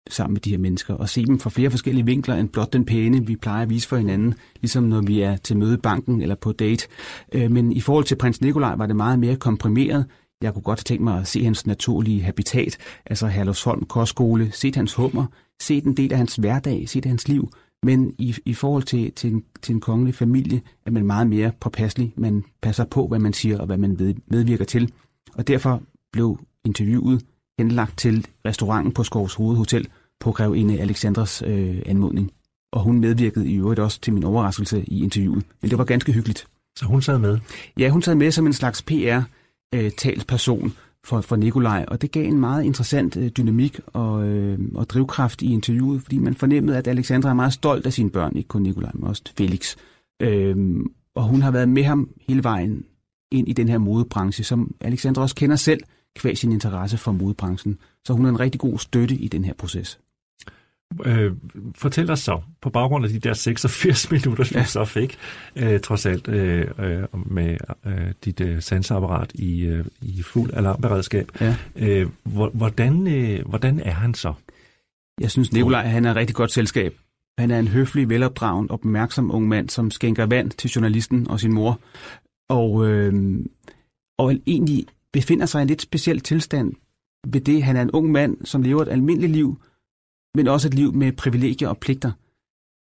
sammen 0.09 0.33
med 0.33 0.41
de 0.41 0.49
her 0.49 0.57
mennesker, 0.57 0.93
og 0.93 1.09
se 1.09 1.25
dem 1.25 1.39
fra 1.39 1.49
flere 1.49 1.71
forskellige 1.71 2.05
vinkler 2.05 2.35
end 2.35 2.49
blot 2.49 2.73
den 2.73 2.85
pæne, 2.85 3.25
vi 3.25 3.35
plejer 3.35 3.61
at 3.61 3.69
vise 3.69 3.87
for 3.87 3.97
hinanden, 3.97 4.33
ligesom 4.61 4.83
når 4.83 5.01
vi 5.01 5.21
er 5.21 5.37
til 5.37 5.57
møde 5.57 5.73
i 5.73 5.77
banken 5.77 6.21
eller 6.21 6.35
på 6.35 6.51
date. 6.51 6.87
Øh, 7.31 7.51
men 7.51 7.71
i 7.71 7.81
forhold 7.81 8.05
til 8.05 8.15
prins 8.15 8.41
Nikolaj 8.41 8.75
var 8.75 8.85
det 8.85 8.95
meget 8.95 9.19
mere 9.19 9.35
komprimeret. 9.35 10.05
Jeg 10.41 10.53
kunne 10.53 10.63
godt 10.63 10.85
tænke 10.85 11.03
mig 11.03 11.19
at 11.19 11.27
se 11.27 11.43
hans 11.43 11.67
naturlige 11.67 12.21
habitat, 12.21 12.77
altså 13.05 13.27
Herlufsholm 13.27 13.85
Kostskole, 13.85 14.51
se 14.51 14.71
hans 14.75 14.93
hummer, 14.93 15.25
se 15.61 15.77
en 15.85 15.97
del 15.97 16.11
af 16.11 16.17
hans 16.17 16.35
hverdag, 16.35 16.89
se 16.89 17.01
hans 17.05 17.27
liv, 17.27 17.51
men 17.83 18.13
i, 18.17 18.35
i 18.45 18.53
forhold 18.53 18.83
til, 18.83 19.11
til, 19.11 19.31
en, 19.33 19.43
til 19.61 19.73
en 19.73 19.81
kongelig 19.81 20.15
familie 20.15 20.61
er 20.85 20.91
man 20.91 21.05
meget 21.05 21.27
mere 21.27 21.51
påpasselig. 21.59 22.13
Man 22.17 22.43
passer 22.61 22.85
på, 22.85 23.07
hvad 23.07 23.19
man 23.19 23.33
siger 23.33 23.59
og 23.59 23.65
hvad 23.65 23.77
man 23.77 23.99
ved, 23.99 24.15
medvirker 24.27 24.65
til. 24.65 24.91
Og 25.33 25.47
derfor 25.47 25.81
blev 26.13 26.39
interviewet 26.65 27.25
henlagt 27.59 27.97
til 27.97 28.27
restauranten 28.45 28.93
på 28.93 29.03
Skovs 29.03 29.33
Hovedhotel, 29.33 29.87
på 30.19 30.31
grevinde 30.31 30.79
Alexandras 30.79 31.43
øh, 31.45 31.81
anmodning. 31.85 32.31
Og 32.71 32.81
hun 32.81 32.99
medvirkede 32.99 33.49
i 33.49 33.55
øvrigt 33.55 33.79
også 33.79 34.01
til 34.01 34.13
min 34.13 34.23
overraskelse 34.23 34.83
i 34.87 35.03
interviewet. 35.03 35.45
Men 35.61 35.69
det 35.69 35.77
var 35.77 35.83
ganske 35.83 36.11
hyggeligt. 36.11 36.47
Så 36.77 36.85
hun 36.85 37.01
sad 37.01 37.19
med? 37.19 37.39
Ja, 37.77 37.89
hun 37.89 38.01
sad 38.01 38.15
med 38.15 38.31
som 38.31 38.47
en 38.47 38.53
slags 38.53 38.81
PR-talsperson 38.91 40.65
øh, 40.65 40.71
for, 41.05 41.21
for 41.21 41.35
Nikolaj, 41.35 41.85
og 41.87 42.01
det 42.01 42.11
gav 42.11 42.25
en 42.25 42.39
meget 42.39 42.63
interessant 42.63 43.17
øh, 43.17 43.29
dynamik 43.29 43.79
og, 43.85 44.27
øh, 44.27 44.59
og 44.75 44.89
drivkraft 44.89 45.41
i 45.41 45.53
interviewet, 45.53 46.01
fordi 46.01 46.17
man 46.17 46.35
fornemmede, 46.35 46.77
at 46.77 46.87
Alexandra 46.87 47.29
er 47.29 47.33
meget 47.33 47.53
stolt 47.53 47.85
af 47.85 47.93
sine 47.93 48.09
børn, 48.09 48.35
ikke 48.35 48.47
kun 48.47 48.61
Nikolaj, 48.61 48.91
men 48.93 49.03
også 49.03 49.23
Felix. 49.37 49.75
Øh, 50.21 50.55
og 51.15 51.23
hun 51.23 51.41
har 51.41 51.51
været 51.51 51.69
med 51.69 51.83
ham 51.83 52.09
hele 52.27 52.43
vejen 52.43 52.85
ind 53.31 53.47
i 53.47 53.53
den 53.53 53.67
her 53.67 53.77
modebranche, 53.77 54.43
som 54.43 54.75
Alexandra 54.81 55.21
også 55.21 55.35
kender 55.35 55.55
selv, 55.55 55.83
kvæg 56.15 56.37
sin 56.37 56.51
interesse 56.51 56.97
for 56.97 57.11
modebranchen. 57.11 57.79
Så 58.05 58.13
hun 58.13 58.25
er 58.25 58.29
en 58.29 58.39
rigtig 58.39 58.61
god 58.61 58.79
støtte 58.79 59.15
i 59.15 59.27
den 59.27 59.45
her 59.45 59.53
proces. 59.53 59.99
Øh, 61.05 61.31
fortæl 61.75 62.11
os 62.11 62.19
så, 62.19 62.41
på 62.61 62.69
baggrund 62.69 63.05
af 63.05 63.11
de 63.11 63.19
der 63.19 63.33
86 63.33 64.11
minutter, 64.11 64.43
du 64.43 64.49
ja. 64.53 64.63
så 64.63 64.85
fik, 64.85 65.17
øh, 65.55 65.79
trods 65.79 66.05
alt 66.05 66.27
øh, 66.27 66.67
øh, 66.79 67.03
med 67.25 67.57
øh, 67.85 68.13
dit 68.25 68.41
øh, 68.41 68.61
sanseapparat 68.61 69.31
i, 69.33 69.61
øh, 69.61 69.85
i 70.01 70.21
fuld 70.21 70.53
alarmberedskab, 70.53 71.31
ja. 71.41 71.55
øh, 71.75 72.09
hvordan, 72.53 73.07
øh, 73.07 73.47
hvordan 73.47 73.79
er 73.79 73.91
han 73.91 74.13
så? 74.13 74.33
Jeg 75.21 75.31
synes, 75.31 75.53
Nikolaj 75.53 75.85
han 75.85 76.05
er 76.05 76.11
et 76.11 76.15
rigtig 76.15 76.35
godt 76.35 76.51
selskab. 76.51 76.95
Han 77.37 77.51
er 77.51 77.59
en 77.59 77.67
høflig, 77.67 78.09
velopdragen, 78.09 78.71
opmærksom 78.71 79.31
ung 79.31 79.47
mand, 79.47 79.69
som 79.69 79.91
skænker 79.91 80.25
vand 80.25 80.51
til 80.51 80.69
journalisten 80.69 81.27
og 81.27 81.39
sin 81.39 81.53
mor. 81.53 81.79
Og, 82.49 82.87
øh, 82.87 83.39
og 84.17 84.33
egentlig 84.47 84.85
befinder 85.13 85.45
sig 85.45 85.59
i 85.59 85.61
en 85.61 85.67
lidt 85.67 85.81
speciel 85.81 86.19
tilstand 86.19 86.73
ved 87.27 87.41
det. 87.41 87.63
Han 87.63 87.75
er 87.75 87.81
en 87.81 87.91
ung 87.91 88.11
mand, 88.11 88.45
som 88.45 88.61
lever 88.61 88.81
et 88.81 88.89
almindeligt 88.89 89.31
liv, 89.31 89.61
men 90.35 90.47
også 90.47 90.67
et 90.67 90.73
liv 90.73 90.93
med 90.93 91.11
privilegier 91.11 91.69
og 91.69 91.77
pligter. 91.77 92.11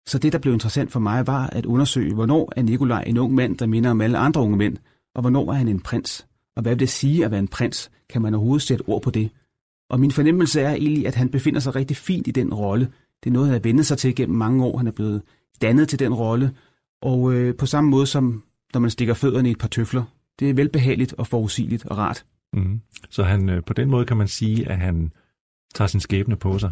Så 0.06 0.18
det, 0.18 0.32
der 0.32 0.38
blev 0.38 0.52
interessant 0.52 0.92
for 0.92 1.00
mig, 1.00 1.26
var 1.26 1.46
at 1.46 1.66
undersøge, 1.66 2.14
hvornår 2.14 2.52
er 2.56 2.62
Nikolaj 2.62 3.04
en 3.06 3.18
ung 3.18 3.34
mand, 3.34 3.58
der 3.58 3.66
minder 3.66 3.90
om 3.90 4.00
alle 4.00 4.18
andre 4.18 4.40
unge 4.40 4.56
mænd, 4.56 4.76
og 5.14 5.20
hvornår 5.20 5.50
er 5.50 5.54
han 5.54 5.68
en 5.68 5.80
prins? 5.80 6.26
Og 6.56 6.62
hvad 6.62 6.72
vil 6.72 6.80
det 6.80 6.88
sige 6.88 7.25
at 7.25 7.30
være 7.30 7.40
en 7.40 7.49
prins? 7.49 7.90
Kan 8.10 8.22
man 8.22 8.34
overhovedet 8.34 8.62
sætte 8.62 8.88
ord 8.88 9.02
på 9.02 9.10
det? 9.10 9.30
Og 9.90 10.00
min 10.00 10.10
fornemmelse 10.10 10.60
er 10.60 10.75
egentlig, 10.75 11.06
at 11.06 11.14
han 11.14 11.28
befinder 11.28 11.60
sig 11.60 11.75
rigtig 11.75 11.96
fint 11.96 12.26
i 12.26 12.30
den 12.30 12.54
rolle. 12.54 12.92
Det 13.25 13.30
er 13.30 13.32
noget, 13.32 13.49
han 13.49 13.54
har 13.54 13.60
vendet 13.60 13.87
sig 13.87 13.99
til 13.99 14.14
gennem 14.14 14.38
mange 14.38 14.64
år. 14.64 14.78
Han 14.78 14.87
er 14.87 14.90
blevet 14.90 15.22
dannet 15.62 15.88
til 15.88 15.99
den 15.99 16.14
rolle. 16.14 16.54
Og 17.02 17.32
øh, 17.32 17.56
på 17.56 17.66
samme 17.66 17.90
måde 17.90 18.06
som 18.06 18.42
når 18.75 18.80
man 18.80 18.90
stikker 18.90 19.14
fødderne 19.14 19.49
i 19.49 19.50
et 19.50 19.58
par 19.58 19.68
tøfler. 19.68 20.02
Det 20.38 20.50
er 20.50 20.54
velbehageligt 20.54 21.12
og 21.12 21.26
forudsigeligt 21.26 21.86
og 21.86 21.98
rart. 21.98 22.26
Mm. 22.52 22.80
Så 23.10 23.22
han, 23.22 23.48
øh, 23.48 23.64
på 23.64 23.72
den 23.72 23.90
måde 23.90 24.06
kan 24.06 24.16
man 24.16 24.28
sige, 24.28 24.68
at 24.68 24.78
han 24.78 25.12
tager 25.74 25.88
sin 25.88 26.00
skæbne 26.00 26.36
på 26.36 26.58
sig. 26.58 26.70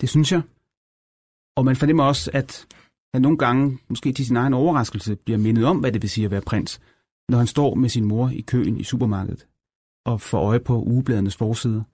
Det 0.00 0.08
synes 0.08 0.32
jeg. 0.32 0.42
Og 1.56 1.64
man 1.64 1.76
fornemmer 1.76 2.04
også, 2.04 2.30
at 2.34 2.66
han 3.14 3.22
nogle 3.22 3.38
gange, 3.38 3.78
måske 3.88 4.12
til 4.12 4.26
sin 4.26 4.36
egen 4.36 4.54
overraskelse, 4.54 5.16
bliver 5.16 5.38
mindet 5.38 5.64
om, 5.64 5.78
hvad 5.78 5.92
det 5.92 6.02
vil 6.02 6.10
sige 6.10 6.24
at 6.24 6.30
være 6.30 6.40
prins, 6.40 6.80
når 7.28 7.38
han 7.38 7.46
står 7.46 7.74
med 7.74 7.88
sin 7.88 8.04
mor 8.04 8.28
i 8.28 8.40
køen 8.40 8.76
i 8.76 8.84
supermarkedet 8.84 9.46
og 10.06 10.20
får 10.20 10.40
øje 10.40 10.60
på 10.60 10.82
ugebladernes 10.82 11.36
forside. 11.36 11.84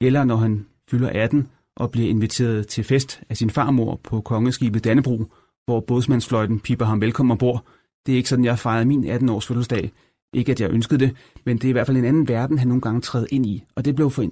Eller 0.00 0.24
når 0.24 0.36
han 0.36 0.66
fylder 0.90 1.10
18 1.22 1.48
og 1.76 1.90
bliver 1.90 2.08
inviteret 2.08 2.68
til 2.68 2.84
fest 2.84 3.22
af 3.28 3.36
sin 3.36 3.50
farmor 3.50 3.96
på 3.96 4.20
kongeskibet 4.20 4.84
Dannebro, 4.84 5.24
hvor 5.64 5.80
bådsmandsfløjten 5.80 6.60
piper 6.60 6.84
ham 6.84 7.00
velkommen 7.00 7.30
ombord. 7.30 7.64
Det 8.06 8.12
er 8.12 8.16
ikke 8.16 8.28
sådan, 8.28 8.44
jeg 8.44 8.58
fejrede 8.58 8.84
min 8.84 9.04
18-års 9.04 9.46
fødselsdag. 9.46 9.92
Ikke 10.34 10.52
at 10.52 10.60
jeg 10.60 10.70
ønskede 10.70 11.00
det, 11.06 11.16
men 11.44 11.56
det 11.56 11.64
er 11.64 11.68
i 11.68 11.72
hvert 11.72 11.86
fald 11.86 11.96
en 11.96 12.04
anden 12.04 12.28
verden, 12.28 12.58
han 12.58 12.68
nogle 12.68 12.80
gange 12.80 13.00
træder 13.00 13.26
ind 13.30 13.46
i. 13.46 13.64
Og 13.74 13.84
det, 13.84 13.96
blev 13.96 14.10
for, 14.10 14.24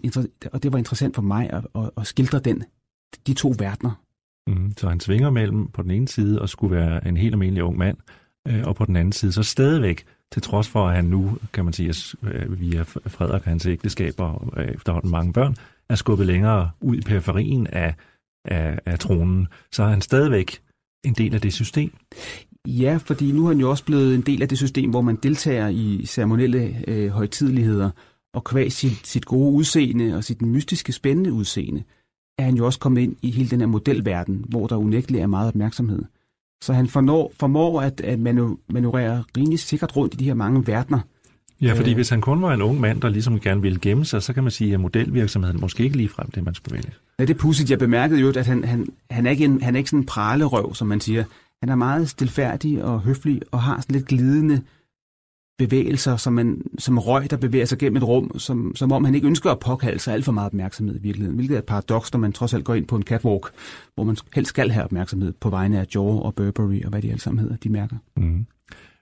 og 0.52 0.62
det 0.62 0.72
var 0.72 0.78
interessant 0.78 1.14
for 1.14 1.22
mig 1.22 1.50
at, 1.50 1.66
at, 1.74 1.90
at 1.96 2.06
skildre 2.06 2.38
den, 2.38 2.64
de 3.26 3.34
to 3.34 3.54
verdener. 3.58 4.02
Mm, 4.46 4.72
så 4.76 4.88
han 4.88 5.00
svinger 5.00 5.30
mellem 5.30 5.68
på 5.68 5.82
den 5.82 5.90
ene 5.90 6.08
side 6.08 6.40
og 6.40 6.48
skulle 6.48 6.76
være 6.76 7.08
en 7.08 7.16
helt 7.16 7.34
almindelig 7.34 7.62
ung 7.62 7.78
mand, 7.78 7.96
øh, 8.48 8.62
og 8.64 8.76
på 8.76 8.84
den 8.84 8.96
anden 8.96 9.12
side 9.12 9.32
så 9.32 9.42
stadigvæk, 9.42 10.04
til 10.32 10.42
trods 10.42 10.68
for 10.68 10.88
at 10.88 10.94
han 10.94 11.04
nu, 11.04 11.38
kan 11.52 11.64
man 11.64 11.72
sige, 11.72 12.16
øh, 12.22 12.60
via 12.60 12.82
Frederik 12.82 13.42
hans 13.42 13.66
ægteskab 13.66 14.14
og 14.18 14.52
øh, 14.56 14.68
efterhånden 14.68 15.10
mange 15.10 15.32
børn, 15.32 15.56
er 15.88 15.94
skubbet 15.94 16.26
længere 16.26 16.70
ud 16.80 16.96
i 16.96 17.00
periferien 17.00 17.66
af, 17.66 17.94
af, 18.44 18.78
af 18.86 18.98
tronen, 18.98 19.48
så 19.72 19.82
er 19.82 19.88
han 19.88 20.00
stadigvæk 20.00 20.60
en 21.04 21.14
del 21.14 21.34
af 21.34 21.40
det 21.40 21.52
system. 21.52 21.92
Ja, 22.68 22.98
fordi 23.04 23.32
nu 23.32 23.44
er 23.44 23.48
han 23.48 23.60
jo 23.60 23.70
også 23.70 23.84
blevet 23.84 24.14
en 24.14 24.20
del 24.20 24.42
af 24.42 24.48
det 24.48 24.58
system, 24.58 24.90
hvor 24.90 25.00
man 25.00 25.16
deltager 25.16 25.68
i 25.68 26.06
ceremonielle 26.06 26.76
øh, 26.88 27.08
højtidligheder, 27.08 27.90
Og 28.34 28.44
kvæg 28.44 28.72
sit, 28.72 29.06
sit 29.06 29.24
gode 29.24 29.52
udseende 29.52 30.16
og 30.16 30.24
sit 30.24 30.42
mystiske, 30.42 30.92
spændende 30.92 31.32
udseende, 31.32 31.82
er 32.38 32.44
han 32.44 32.54
jo 32.54 32.66
også 32.66 32.78
kommet 32.78 33.00
ind 33.00 33.16
i 33.22 33.30
hele 33.30 33.50
den 33.50 33.60
her 33.60 33.66
modelverden, 33.66 34.44
hvor 34.48 34.66
der 34.66 34.76
unægteligt 34.76 35.22
er 35.22 35.26
meget 35.26 35.48
opmærksomhed. 35.48 36.02
Så 36.64 36.72
han 36.72 36.88
fornår, 36.88 37.32
formår 37.40 37.80
at, 37.80 38.00
at 38.00 38.18
manu, 38.18 38.58
manøvrere 38.68 39.24
rimelig 39.36 39.58
sikkert 39.58 39.96
rundt 39.96 40.14
i 40.14 40.16
de 40.16 40.24
her 40.24 40.34
mange 40.34 40.66
verdener. 40.66 41.00
Ja, 41.60 41.72
fordi 41.72 41.90
øh, 41.90 41.96
hvis 41.96 42.08
han 42.08 42.20
kun 42.20 42.42
var 42.42 42.54
en 42.54 42.62
ung 42.62 42.80
mand, 42.80 43.00
der 43.00 43.08
ligesom 43.08 43.40
gerne 43.40 43.62
ville 43.62 43.78
gemme 43.82 44.04
sig, 44.04 44.22
så 44.22 44.32
kan 44.32 44.42
man 44.42 44.50
sige, 44.50 44.74
at 44.74 44.80
modelvirksomheden 44.80 45.60
måske 45.60 45.84
ikke 45.84 45.96
lige 45.96 46.08
frem 46.08 46.30
det, 46.30 46.44
man 46.44 46.54
skulle 46.54 46.74
vælge. 46.74 46.92
Ja, 47.18 47.24
det 47.24 47.34
er 47.34 47.38
pudsigt. 47.38 47.70
Jeg 47.70 47.78
bemærkede 47.78 48.20
jo, 48.20 48.28
at 48.28 48.46
han, 48.46 48.64
han, 48.64 48.86
han, 49.10 49.26
er 49.26 49.30
ikke 49.30 49.44
en, 49.44 49.62
han 49.62 49.74
er 49.74 49.78
ikke 49.78 49.90
sådan 49.90 50.00
en 50.00 50.06
pralerøv, 50.06 50.74
som 50.74 50.88
man 50.88 51.00
siger. 51.00 51.24
Han 51.62 51.68
er 51.68 51.74
meget 51.74 52.08
stilfærdig 52.08 52.84
og 52.84 53.00
høflig 53.00 53.40
og 53.50 53.62
har 53.62 53.80
sådan 53.80 53.94
lidt 53.94 54.06
glidende 54.06 54.62
bevægelser, 55.58 56.16
som, 56.16 56.32
man, 56.32 56.62
som 56.78 56.98
røg, 56.98 57.30
der 57.30 57.36
bevæger 57.36 57.64
sig 57.64 57.78
gennem 57.78 57.96
et 57.96 58.02
rum, 58.02 58.38
som, 58.38 58.72
som 58.74 58.92
om 58.92 59.04
han 59.04 59.14
ikke 59.14 59.26
ønsker 59.26 59.50
at 59.50 59.58
påkalde 59.58 59.98
sig 59.98 60.14
alt 60.14 60.24
for 60.24 60.32
meget 60.32 60.46
opmærksomhed 60.46 60.96
i 60.96 61.02
virkeligheden, 61.02 61.36
hvilket 61.36 61.54
er 61.54 61.58
et 61.58 61.64
paradoks, 61.64 62.12
når 62.12 62.20
man 62.20 62.32
trods 62.32 62.54
alt 62.54 62.64
går 62.64 62.74
ind 62.74 62.86
på 62.86 62.96
en 62.96 63.02
catwalk, 63.02 63.50
hvor 63.94 64.04
man 64.04 64.16
helst 64.34 64.48
skal 64.48 64.70
have 64.70 64.84
opmærksomhed 64.84 65.32
på 65.40 65.50
vegne 65.50 65.80
af 65.80 65.86
Jaw 65.94 66.18
og 66.18 66.34
Burberry 66.34 66.82
og 66.84 66.90
hvad 66.90 67.02
de 67.02 67.08
alle 67.08 67.20
sammen 67.20 67.40
hedder, 67.40 67.56
de 67.56 67.68
mærker. 67.68 67.96
Mm. 68.16 68.46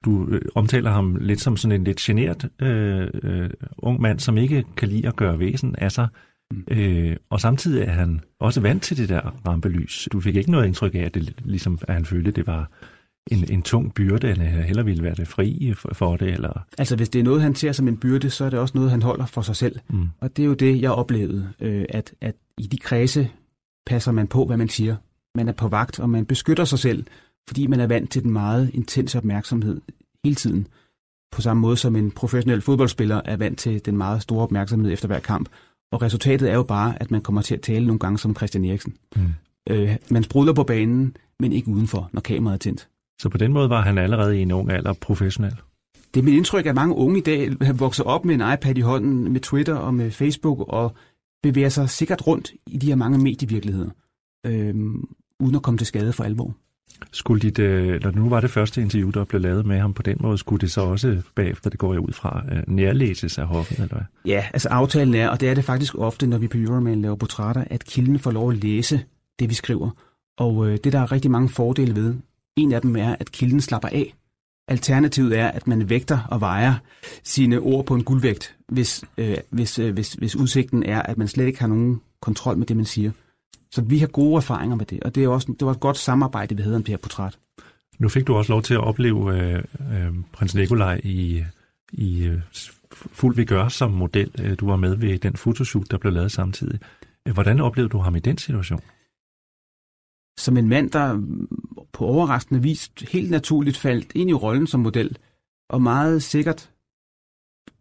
Du 0.05 0.27
øh, 0.29 0.43
omtaler 0.55 0.91
ham 0.91 1.17
lidt 1.17 1.41
som 1.41 1.57
sådan 1.57 1.81
en 1.81 1.85
lidt 1.85 1.99
genert 1.99 2.49
øh, 2.63 3.09
øh, 3.23 3.51
ung 3.79 4.01
mand, 4.01 4.19
som 4.19 4.37
ikke 4.37 4.65
kan 4.77 4.89
lide 4.89 5.09
at 5.09 5.17
gøre 5.17 5.39
væsen 5.39 5.75
af 5.79 5.93
sig, 5.93 6.09
mm. 6.51 6.65
øh, 6.71 7.17
og 7.31 7.41
samtidig 7.41 7.83
er 7.83 7.93
han 7.93 8.21
også 8.39 8.61
vant 8.61 8.83
til 8.83 8.97
det 8.97 9.09
der 9.09 9.21
rampelys. 9.47 10.09
Du 10.13 10.21
fik 10.21 10.37
ikke 10.37 10.51
noget 10.51 10.67
indtryk 10.67 10.95
af, 10.95 10.99
at, 10.99 11.15
det, 11.15 11.35
ligesom, 11.45 11.79
at 11.89 11.95
han 11.95 12.05
følte, 12.05 12.29
at 12.29 12.37
det 12.37 12.47
var 12.47 12.71
en, 13.31 13.53
en 13.53 13.63
tung 13.63 13.95
byrde, 13.95 14.29
eller 14.29 14.45
heller 14.45 14.83
ville 14.83 15.03
være 15.03 15.15
det 15.15 15.29
fri 15.29 15.75
for, 15.93 16.17
det? 16.17 16.29
Eller? 16.29 16.67
Altså, 16.79 16.97
hvis 16.97 17.09
det 17.09 17.19
er 17.19 17.23
noget, 17.23 17.43
han 17.43 17.55
ser 17.55 17.73
som 17.73 17.89
en 17.89 17.97
byrde, 17.97 18.31
så 18.31 18.45
er 18.45 18.51
det 18.51 18.59
også 18.59 18.79
noget, 18.79 18.91
han 18.91 19.03
holder 19.03 19.27
for 19.27 19.43
sig 19.43 19.57
selv. 19.57 19.79
Mm. 19.89 20.09
Og 20.21 20.37
det 20.37 20.43
er 20.43 20.47
jo 20.47 20.55
det, 20.55 20.83
jeg 20.83 20.91
oplevede, 20.91 21.53
øh, 21.61 21.85
at, 21.89 22.15
at 22.21 22.35
i 22.59 22.67
de 22.67 22.79
kredse 22.79 23.31
passer 23.87 24.13
man 24.13 24.27
på, 24.27 24.47
hvad 24.47 24.57
man 24.57 24.69
siger. 24.69 24.97
Man 25.35 25.49
er 25.49 25.53
på 25.53 25.69
vagt, 25.69 26.01
og 26.01 26.11
man 26.11 26.27
beskytter 26.27 26.65
sig 26.65 26.79
selv, 26.79 27.05
fordi 27.49 27.67
man 27.67 27.81
er 27.81 27.87
vant 27.87 28.11
til 28.11 28.23
den 28.23 28.31
meget 28.31 28.71
intense 28.75 29.19
opmærksomhed 29.19 29.81
hele 30.25 30.35
tiden. 30.35 30.67
På 31.33 31.41
samme 31.41 31.61
måde 31.61 31.77
som 31.77 31.97
en 31.97 32.11
professionel 32.11 32.61
fodboldspiller 32.61 33.21
er 33.25 33.37
vant 33.37 33.59
til 33.59 33.85
den 33.85 33.97
meget 33.97 34.23
store 34.23 34.43
opmærksomhed 34.43 34.93
efter 34.93 35.07
hver 35.07 35.19
kamp. 35.19 35.49
Og 35.93 36.03
resultatet 36.03 36.51
er 36.51 36.55
jo 36.55 36.63
bare, 36.63 37.03
at 37.03 37.11
man 37.11 37.21
kommer 37.21 37.43
til 37.43 37.55
at 37.55 37.61
tale 37.61 37.87
nogle 37.87 37.99
gange 37.99 38.19
som 38.19 38.37
Christian 38.37 38.65
Eriksen. 38.65 38.97
Mm. 39.17 39.23
Øh, 39.71 39.97
man 40.11 40.23
sprudler 40.23 40.53
på 40.53 40.65
banen, 40.65 41.17
men 41.41 41.53
ikke 41.53 41.69
udenfor, 41.69 42.11
når 42.13 42.21
kameraet 42.21 42.55
er 42.55 42.59
tændt. 42.59 42.89
Så 43.21 43.29
på 43.29 43.39
den 43.39 43.53
måde 43.53 43.71
var 43.71 43.83
han 43.83 43.99
allerede 43.99 44.39
i 44.39 44.43
en 44.43 44.53
ung 44.53 44.73
alder 44.73 44.93
professionel? 44.93 45.57
Det 46.15 46.21
er 46.21 46.25
mit 46.25 46.35
indtryk, 46.35 46.67
at 46.67 46.75
mange 46.75 46.95
unge 46.95 47.19
i 47.19 47.23
dag 47.23 47.53
har 47.63 47.73
vokset 47.73 48.07
op 48.07 48.25
med 48.25 48.35
en 48.35 48.53
iPad 48.55 48.79
i 48.79 48.81
hånden, 48.81 49.33
med 49.33 49.41
Twitter 49.41 49.75
og 49.75 49.95
med 49.95 50.11
Facebook, 50.11 50.65
og 50.69 50.95
bevæger 51.43 51.69
sig 51.69 51.91
sikkert 51.91 52.27
rundt 52.27 52.53
i 52.67 52.77
de 52.77 52.87
her 52.87 52.95
mange 52.95 53.19
medievirkeligheder, 53.19 53.91
øh, 54.47 54.75
uden 55.41 55.55
at 55.55 55.63
komme 55.63 55.79
til 55.79 55.87
skade 55.87 56.13
for 56.13 56.25
alvor. 56.25 56.55
Skulle 57.13 57.41
dit, 57.41 57.59
øh, 57.59 58.03
når 58.05 58.11
nu 58.11 58.29
var 58.29 58.41
det 58.41 58.51
første 58.51 58.81
interview, 58.81 59.11
der 59.11 59.25
blev 59.25 59.41
lavet 59.41 59.67
med 59.67 59.79
ham 59.79 59.95
på 59.95 60.03
den 60.03 60.17
måde, 60.21 60.39
skulle 60.39 60.61
det 60.61 60.71
så 60.71 60.81
også 60.81 61.23
bagefter, 61.35 61.71
det 61.71 61.79
går 61.79 61.93
jeg 61.93 62.01
ud 62.01 62.13
fra, 62.13 62.43
øh, 62.53 62.63
nærlæses 62.67 63.39
af 63.39 63.47
hoffen, 63.47 63.83
eller 63.83 63.95
hvad? 63.95 64.05
Ja, 64.25 64.45
altså 64.53 64.69
aftalen 64.69 65.15
er, 65.15 65.29
og 65.29 65.41
det 65.41 65.49
er 65.49 65.55
det 65.55 65.65
faktisk 65.65 65.95
ofte, 65.99 66.27
når 66.27 66.39
vi 66.39 66.49
på 66.49 66.59
Euroman 66.59 67.03
laver 67.03 67.17
portrætter, 67.17 67.65
at 67.71 67.85
kilden 67.85 68.19
får 68.19 68.31
lov 68.31 68.51
at 68.51 68.57
læse 68.57 69.01
det, 69.39 69.49
vi 69.49 69.55
skriver. 69.55 69.91
Og 70.39 70.69
øh, 70.69 70.79
det 70.85 70.93
der 70.93 71.01
er 71.01 71.13
rigtig 71.13 71.31
mange 71.31 71.49
fordele 71.49 71.95
ved, 71.95 72.15
en 72.57 72.73
af 72.73 72.81
dem 72.81 72.97
er, 72.97 73.17
at 73.21 73.33
kilden 73.33 73.61
slapper 73.61 73.89
af. 73.89 74.15
Alternativet 74.69 75.39
er, 75.39 75.49
at 75.49 75.67
man 75.67 75.89
vægter 75.89 76.19
og 76.31 76.41
vejer 76.41 76.75
sine 77.25 77.61
ord 77.61 77.87
på 77.87 77.95
en 77.95 78.05
guldvægt, 78.05 78.57
hvis, 78.69 79.05
øh, 79.19 79.37
hvis, 79.51 79.79
øh, 79.79 79.93
hvis, 79.93 80.13
hvis 80.13 80.37
udsigten 80.37 80.83
er, 80.83 81.03
at 81.03 81.19
man 81.19 81.29
slet 81.29 81.47
ikke 81.47 81.61
har 81.61 81.67
nogen 81.67 82.01
kontrol 82.21 82.57
med 82.57 82.67
det, 82.67 82.77
man 82.77 82.87
siger. 82.87 83.11
Så 83.73 83.83
vi 83.83 83.99
har 83.99 84.07
gode 84.07 84.37
erfaringer 84.37 84.77
med 84.77 84.87
det, 84.87 85.03
og 85.03 85.15
det, 85.15 85.25
er 85.25 85.29
også, 85.29 85.55
det 85.61 85.67
var 85.67 85.73
et 85.73 85.81
godt 85.81 85.97
samarbejde, 85.97 86.57
vi 86.57 86.63
havde 86.63 86.77
om 86.77 86.83
det 86.83 86.93
her 86.93 86.97
portræt. 86.97 87.39
Nu 87.99 88.09
fik 88.09 88.27
du 88.27 88.35
også 88.35 88.53
lov 88.53 88.63
til 88.63 88.75
at 88.75 88.81
opleve 88.81 89.39
øh, 89.39 89.65
øh, 89.93 90.15
prins 90.33 90.55
Nikolaj 90.55 91.01
i, 91.05 91.45
i 91.93 92.25
øh, 92.25 92.41
fuld 92.93 93.37
vigør 93.37 93.69
som 93.69 93.91
model. 93.91 94.31
Øh, 94.39 94.59
du 94.59 94.67
var 94.67 94.77
med 94.77 94.95
ved 94.95 95.19
den 95.19 95.37
fotoshoot, 95.37 95.91
der 95.91 95.99
blev 95.99 96.13
lavet 96.13 96.33
samtidig. 96.33 96.81
Hvordan 97.33 97.61
oplevede 97.61 97.91
du 97.91 97.99
ham 97.99 98.17
i 98.17 98.21
den 98.21 98.39
situation? 98.39 98.81
som 100.41 100.57
en 100.57 100.69
mand, 100.69 100.91
der 100.91 101.23
på 101.93 102.05
overraskende 102.05 102.63
vis 102.63 102.91
helt 103.11 103.31
naturligt 103.31 103.77
faldt 103.77 104.13
ind 104.15 104.31
i 104.31 104.35
rollen 104.35 104.67
som 104.67 104.81
model, 104.81 105.17
og 105.71 105.83
meget 105.83 106.23
sikkert 106.23 106.71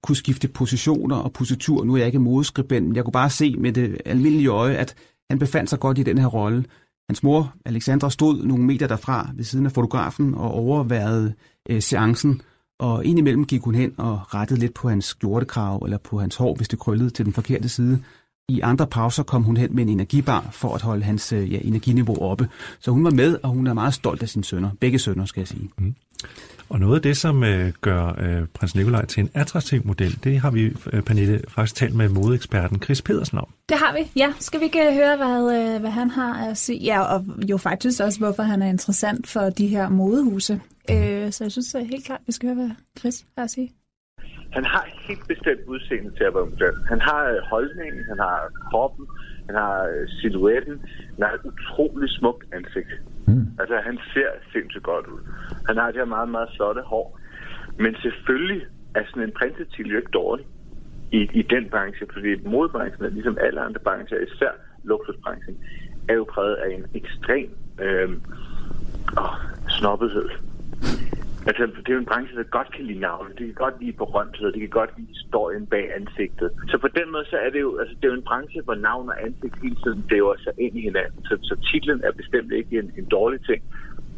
kunne 0.03 0.15
skifte 0.15 0.47
positioner 0.47 1.15
og 1.15 1.33
positur. 1.33 1.83
Nu 1.83 1.93
er 1.93 1.97
jeg 1.97 2.07
ikke 2.07 2.19
modeskribent, 2.19 2.87
men 2.87 2.95
jeg 2.95 3.03
kunne 3.03 3.11
bare 3.11 3.29
se 3.29 3.55
med 3.57 3.73
det 3.73 4.01
almindelige 4.05 4.49
øje, 4.49 4.75
at 4.75 4.95
han 5.29 5.39
befandt 5.39 5.69
sig 5.69 5.79
godt 5.79 5.97
i 5.97 6.03
den 6.03 6.17
her 6.17 6.27
rolle. 6.27 6.65
Hans 7.09 7.23
mor, 7.23 7.53
Alexandra, 7.65 8.09
stod 8.09 8.43
nogle 8.43 8.63
meter 8.63 8.87
derfra 8.87 9.29
ved 9.35 9.43
siden 9.43 9.65
af 9.65 9.71
fotografen 9.71 10.35
og 10.35 10.51
overværede 10.51 11.33
øh, 11.69 11.81
seancen, 11.81 12.41
og 12.79 13.05
indimellem 13.05 13.45
gik 13.45 13.61
hun 13.61 13.75
hen 13.75 13.93
og 13.97 14.33
rettede 14.33 14.59
lidt 14.59 14.73
på 14.73 14.89
hans 14.89 15.05
skjortekrav 15.05 15.81
eller 15.85 15.97
på 15.97 16.19
hans 16.19 16.35
hår, 16.35 16.55
hvis 16.55 16.67
det 16.67 16.79
krøllede 16.79 17.09
til 17.09 17.25
den 17.25 17.33
forkerte 17.33 17.69
side. 17.69 18.03
I 18.49 18.59
andre 18.59 18.87
pauser 18.87 19.23
kom 19.23 19.43
hun 19.43 19.57
hen 19.57 19.75
med 19.75 19.83
en 19.83 19.89
energibar 19.89 20.49
for 20.51 20.75
at 20.75 20.81
holde 20.81 21.03
hans 21.03 21.33
øh, 21.33 21.53
ja, 21.53 21.59
energiniveau 21.63 22.21
oppe. 22.21 22.49
Så 22.79 22.91
hun 22.91 23.03
var 23.03 23.11
med, 23.11 23.37
og 23.43 23.49
hun 23.49 23.67
er 23.67 23.73
meget 23.73 23.93
stolt 23.93 24.21
af 24.21 24.29
sine 24.29 24.43
sønner. 24.43 24.69
Begge 24.79 24.99
sønner, 24.99 25.25
skal 25.25 25.41
jeg 25.41 25.47
sige. 25.47 25.69
Mm. 25.77 25.95
Og 26.69 26.79
noget 26.79 26.95
af 26.95 27.01
det, 27.01 27.17
som 27.17 27.43
øh, 27.43 27.73
gør 27.81 28.15
øh, 28.19 28.47
prins 28.53 28.75
Nikolaj 28.75 29.05
til 29.05 29.21
en 29.21 29.29
attraktiv 29.33 29.81
model, 29.85 30.19
det 30.23 30.39
har 30.39 30.51
vi, 30.51 30.73
øh, 30.93 31.01
Pernille, 31.01 31.41
faktisk 31.47 31.75
talt 31.75 31.95
med 31.95 32.09
modeeksperten 32.09 32.81
Chris 32.83 33.01
Pedersen 33.01 33.37
om. 33.37 33.47
Det 33.69 33.77
har 33.77 33.93
vi, 33.93 34.11
ja. 34.15 34.33
Skal 34.39 34.59
vi 34.59 34.65
ikke 34.65 34.87
øh, 34.87 34.93
høre, 34.93 35.17
hvad, 35.17 35.73
øh, 35.73 35.79
hvad 35.79 35.91
han 35.91 36.09
har 36.09 36.47
at 36.47 36.57
sige? 36.57 36.79
Ja, 36.79 37.01
og 37.01 37.25
jo 37.49 37.57
faktisk 37.57 38.01
også, 38.01 38.19
hvorfor 38.19 38.43
han 38.43 38.61
er 38.61 38.69
interessant 38.69 39.27
for 39.27 39.49
de 39.49 39.67
her 39.67 39.89
modehuse. 39.89 40.61
Mm. 40.89 40.95
Øh, 40.95 41.31
så 41.31 41.43
jeg 41.43 41.51
synes 41.51 41.75
helt 41.89 42.05
klart, 42.05 42.19
vi 42.25 42.31
skal 42.31 42.47
høre, 42.47 42.55
hvad 42.55 42.75
Chris 42.99 43.25
har 43.37 43.43
at 43.43 43.51
sige. 43.51 43.71
Han 44.51 44.65
har 44.65 44.85
helt 45.07 45.27
bestemt 45.27 45.61
udseende 45.67 46.11
til 46.17 46.23
at 46.23 46.35
være 46.35 46.45
model. 46.45 46.75
Han 46.87 47.01
har 47.01 47.23
øh, 47.29 47.37
holdningen, 47.49 48.03
han 48.11 48.19
har 48.19 48.37
kroppen, 48.69 49.07
han 49.45 49.55
har 49.55 49.77
øh, 49.83 50.07
silhuetten, 50.07 50.75
han 51.15 51.23
har 51.27 51.33
et 51.33 51.45
utroligt 51.51 52.13
smukt 52.19 52.43
ansigt. 52.53 52.93
Mm. 53.27 53.45
Altså, 53.59 53.75
han 53.85 53.99
ser 54.13 54.29
sindssygt 54.53 54.83
godt 54.83 55.07
ud. 55.07 55.21
Han 55.67 55.77
har 55.77 55.87
det 55.87 55.95
her 55.95 56.05
meget, 56.05 56.29
meget 56.29 56.49
flotte 56.55 56.81
hår. 56.81 57.19
Men 57.77 57.95
selvfølgelig 57.95 58.61
er 58.95 59.03
sådan 59.07 59.23
en 59.23 59.31
prinsetitel 59.39 59.91
jo 59.91 59.97
ikke 59.97 60.11
dårlig 60.11 60.45
i, 61.11 61.29
i 61.33 61.41
den 61.41 61.69
branche, 61.69 62.05
fordi 62.13 62.31
modebranchen, 62.45 63.05
er 63.05 63.09
ligesom 63.09 63.37
alle 63.41 63.61
andre 63.61 63.79
brancher, 63.79 64.17
især 64.17 64.51
luksusbranchen, 64.83 65.57
er 66.09 66.13
jo 66.13 66.25
præget 66.33 66.55
af 66.55 66.69
en 66.75 66.85
ekstrem 66.93 67.49
øh, 67.81 68.09
åh, 69.17 69.35
snobbethed. 69.67 70.29
Altså, 71.49 71.63
det 71.83 71.89
er 71.89 71.97
jo 71.97 72.03
en 72.05 72.11
branche, 72.13 72.37
der 72.37 72.55
godt 72.57 72.71
kan 72.75 72.85
lide 72.85 72.99
navnet. 72.99 73.37
Det 73.37 73.45
kan 73.45 73.61
godt 73.65 73.77
lide 73.81 74.01
berømthed, 74.03 74.51
Det 74.51 74.61
kan 74.61 74.77
godt 74.81 74.93
lide 74.97 75.13
historien 75.15 75.67
bag 75.73 75.85
ansigtet. 75.99 76.49
Så 76.71 76.77
på 76.77 76.87
den 76.87 77.11
måde, 77.11 77.25
så 77.31 77.37
er 77.45 77.49
det 77.49 77.61
jo, 77.61 77.71
altså, 77.81 77.95
det 77.95 78.03
er 78.05 78.13
jo 78.13 78.19
en 78.21 78.29
branche, 78.31 78.61
hvor 78.65 78.75
navn 78.75 79.09
og 79.09 79.17
ansigt 79.25 79.55
hele 79.63 79.77
tiden 79.83 80.05
lever 80.09 80.35
sig 80.43 80.53
ind 80.57 80.77
i 80.79 80.81
hinanden. 80.81 81.21
Så, 81.29 81.33
så 81.49 81.55
titlen 81.71 82.01
er 82.07 82.11
bestemt 82.21 82.51
ikke 82.51 82.79
en, 82.79 82.91
en 82.99 83.05
dårlig 83.05 83.39
ting. 83.49 83.61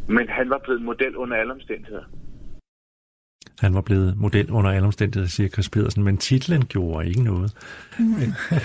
Men 0.07 0.25
han 0.29 0.49
var 0.49 0.61
blevet 0.65 0.81
model 0.81 1.15
under 1.15 1.35
alle 1.37 1.53
omstændigheder. 1.53 2.07
Han 3.59 3.73
var 3.73 3.81
blevet 3.81 4.17
model 4.17 4.51
under 4.51 4.71
alle 4.71 4.85
omstændigheder, 4.85 5.29
siger 5.29 5.49
Chris 5.49 5.69
Pedersen, 5.69 6.03
men 6.03 6.17
titlen 6.17 6.65
gjorde 6.65 7.07
ikke 7.07 7.23
noget. 7.23 7.53
Mm. 7.99 8.15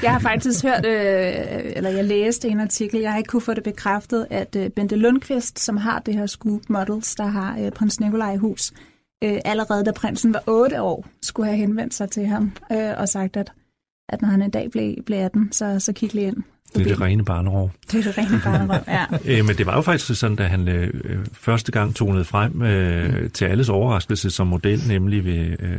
Jeg 0.03 0.13
har 0.13 0.19
faktisk 0.19 0.65
hørt, 0.65 0.87
øh, 0.87 1.73
eller 1.77 1.91
jeg 1.91 2.05
læste 2.05 2.49
en 2.49 2.61
artikel, 2.61 3.01
jeg 3.01 3.11
har 3.11 3.19
ikke 3.19 3.29
kunne 3.29 3.43
få 3.43 3.55
det 3.55 3.63
bekræftet, 3.63 4.27
at 4.31 4.57
øh, 4.57 4.71
Bente 4.71 4.97
Lundqvist, 4.97 5.59
som 5.59 5.77
har 5.77 5.99
det 5.99 6.15
her 6.15 6.27
Scoop 6.27 6.61
Models, 6.69 7.15
der 7.15 7.27
har 7.27 7.59
øh, 7.59 7.71
prins 7.71 8.01
Nikolaj 8.01 8.33
i 8.33 8.37
hus, 8.37 8.73
øh, 9.25 9.39
allerede 9.45 9.85
da 9.85 9.93
prinsen 9.93 10.35
var 10.35 10.43
8 10.47 10.83
år, 10.83 11.07
skulle 11.23 11.47
have 11.47 11.59
henvendt 11.59 11.95
sig 11.95 12.11
til 12.11 12.27
ham 12.27 12.53
øh, 12.73 12.93
og 12.99 13.09
sagt, 13.09 13.37
at, 13.37 13.53
at 14.09 14.23
når 14.23 14.29
han 14.29 14.43
en 14.43 14.51
dag 14.51 14.71
blev, 14.71 15.03
blev 15.07 15.19
18, 15.19 15.53
så, 15.53 15.81
så 15.81 15.93
kig 15.93 16.15
lige 16.15 16.27
ind. 16.27 16.43
Det 16.77 16.87
er 16.87 16.95
det 16.95 17.01
rene 17.01 17.25
barnerov. 17.25 17.71
Det 17.93 17.99
er 17.99 18.03
det 18.03 18.19
rene 18.19 18.41
barnerov, 18.45 18.85
ja. 18.89 19.05
Æ, 19.25 19.43
men 19.47 19.57
det 19.57 19.67
var 19.67 19.77
jo 19.77 19.83
faktisk 19.83 20.21
sådan, 20.21 20.37
da 20.37 20.45
han 20.45 20.69
øh, 20.69 20.95
første 21.33 21.73
gang 21.73 21.95
tonede 21.95 22.25
frem 22.25 22.63
øh, 22.63 23.23
mm. 23.23 23.31
til 23.31 23.45
alles 23.45 23.69
overraskelse 23.69 24.31
som 24.31 24.47
model, 24.47 24.83
nemlig 24.89 25.25
ved 25.25 25.57
øh, 25.61 25.79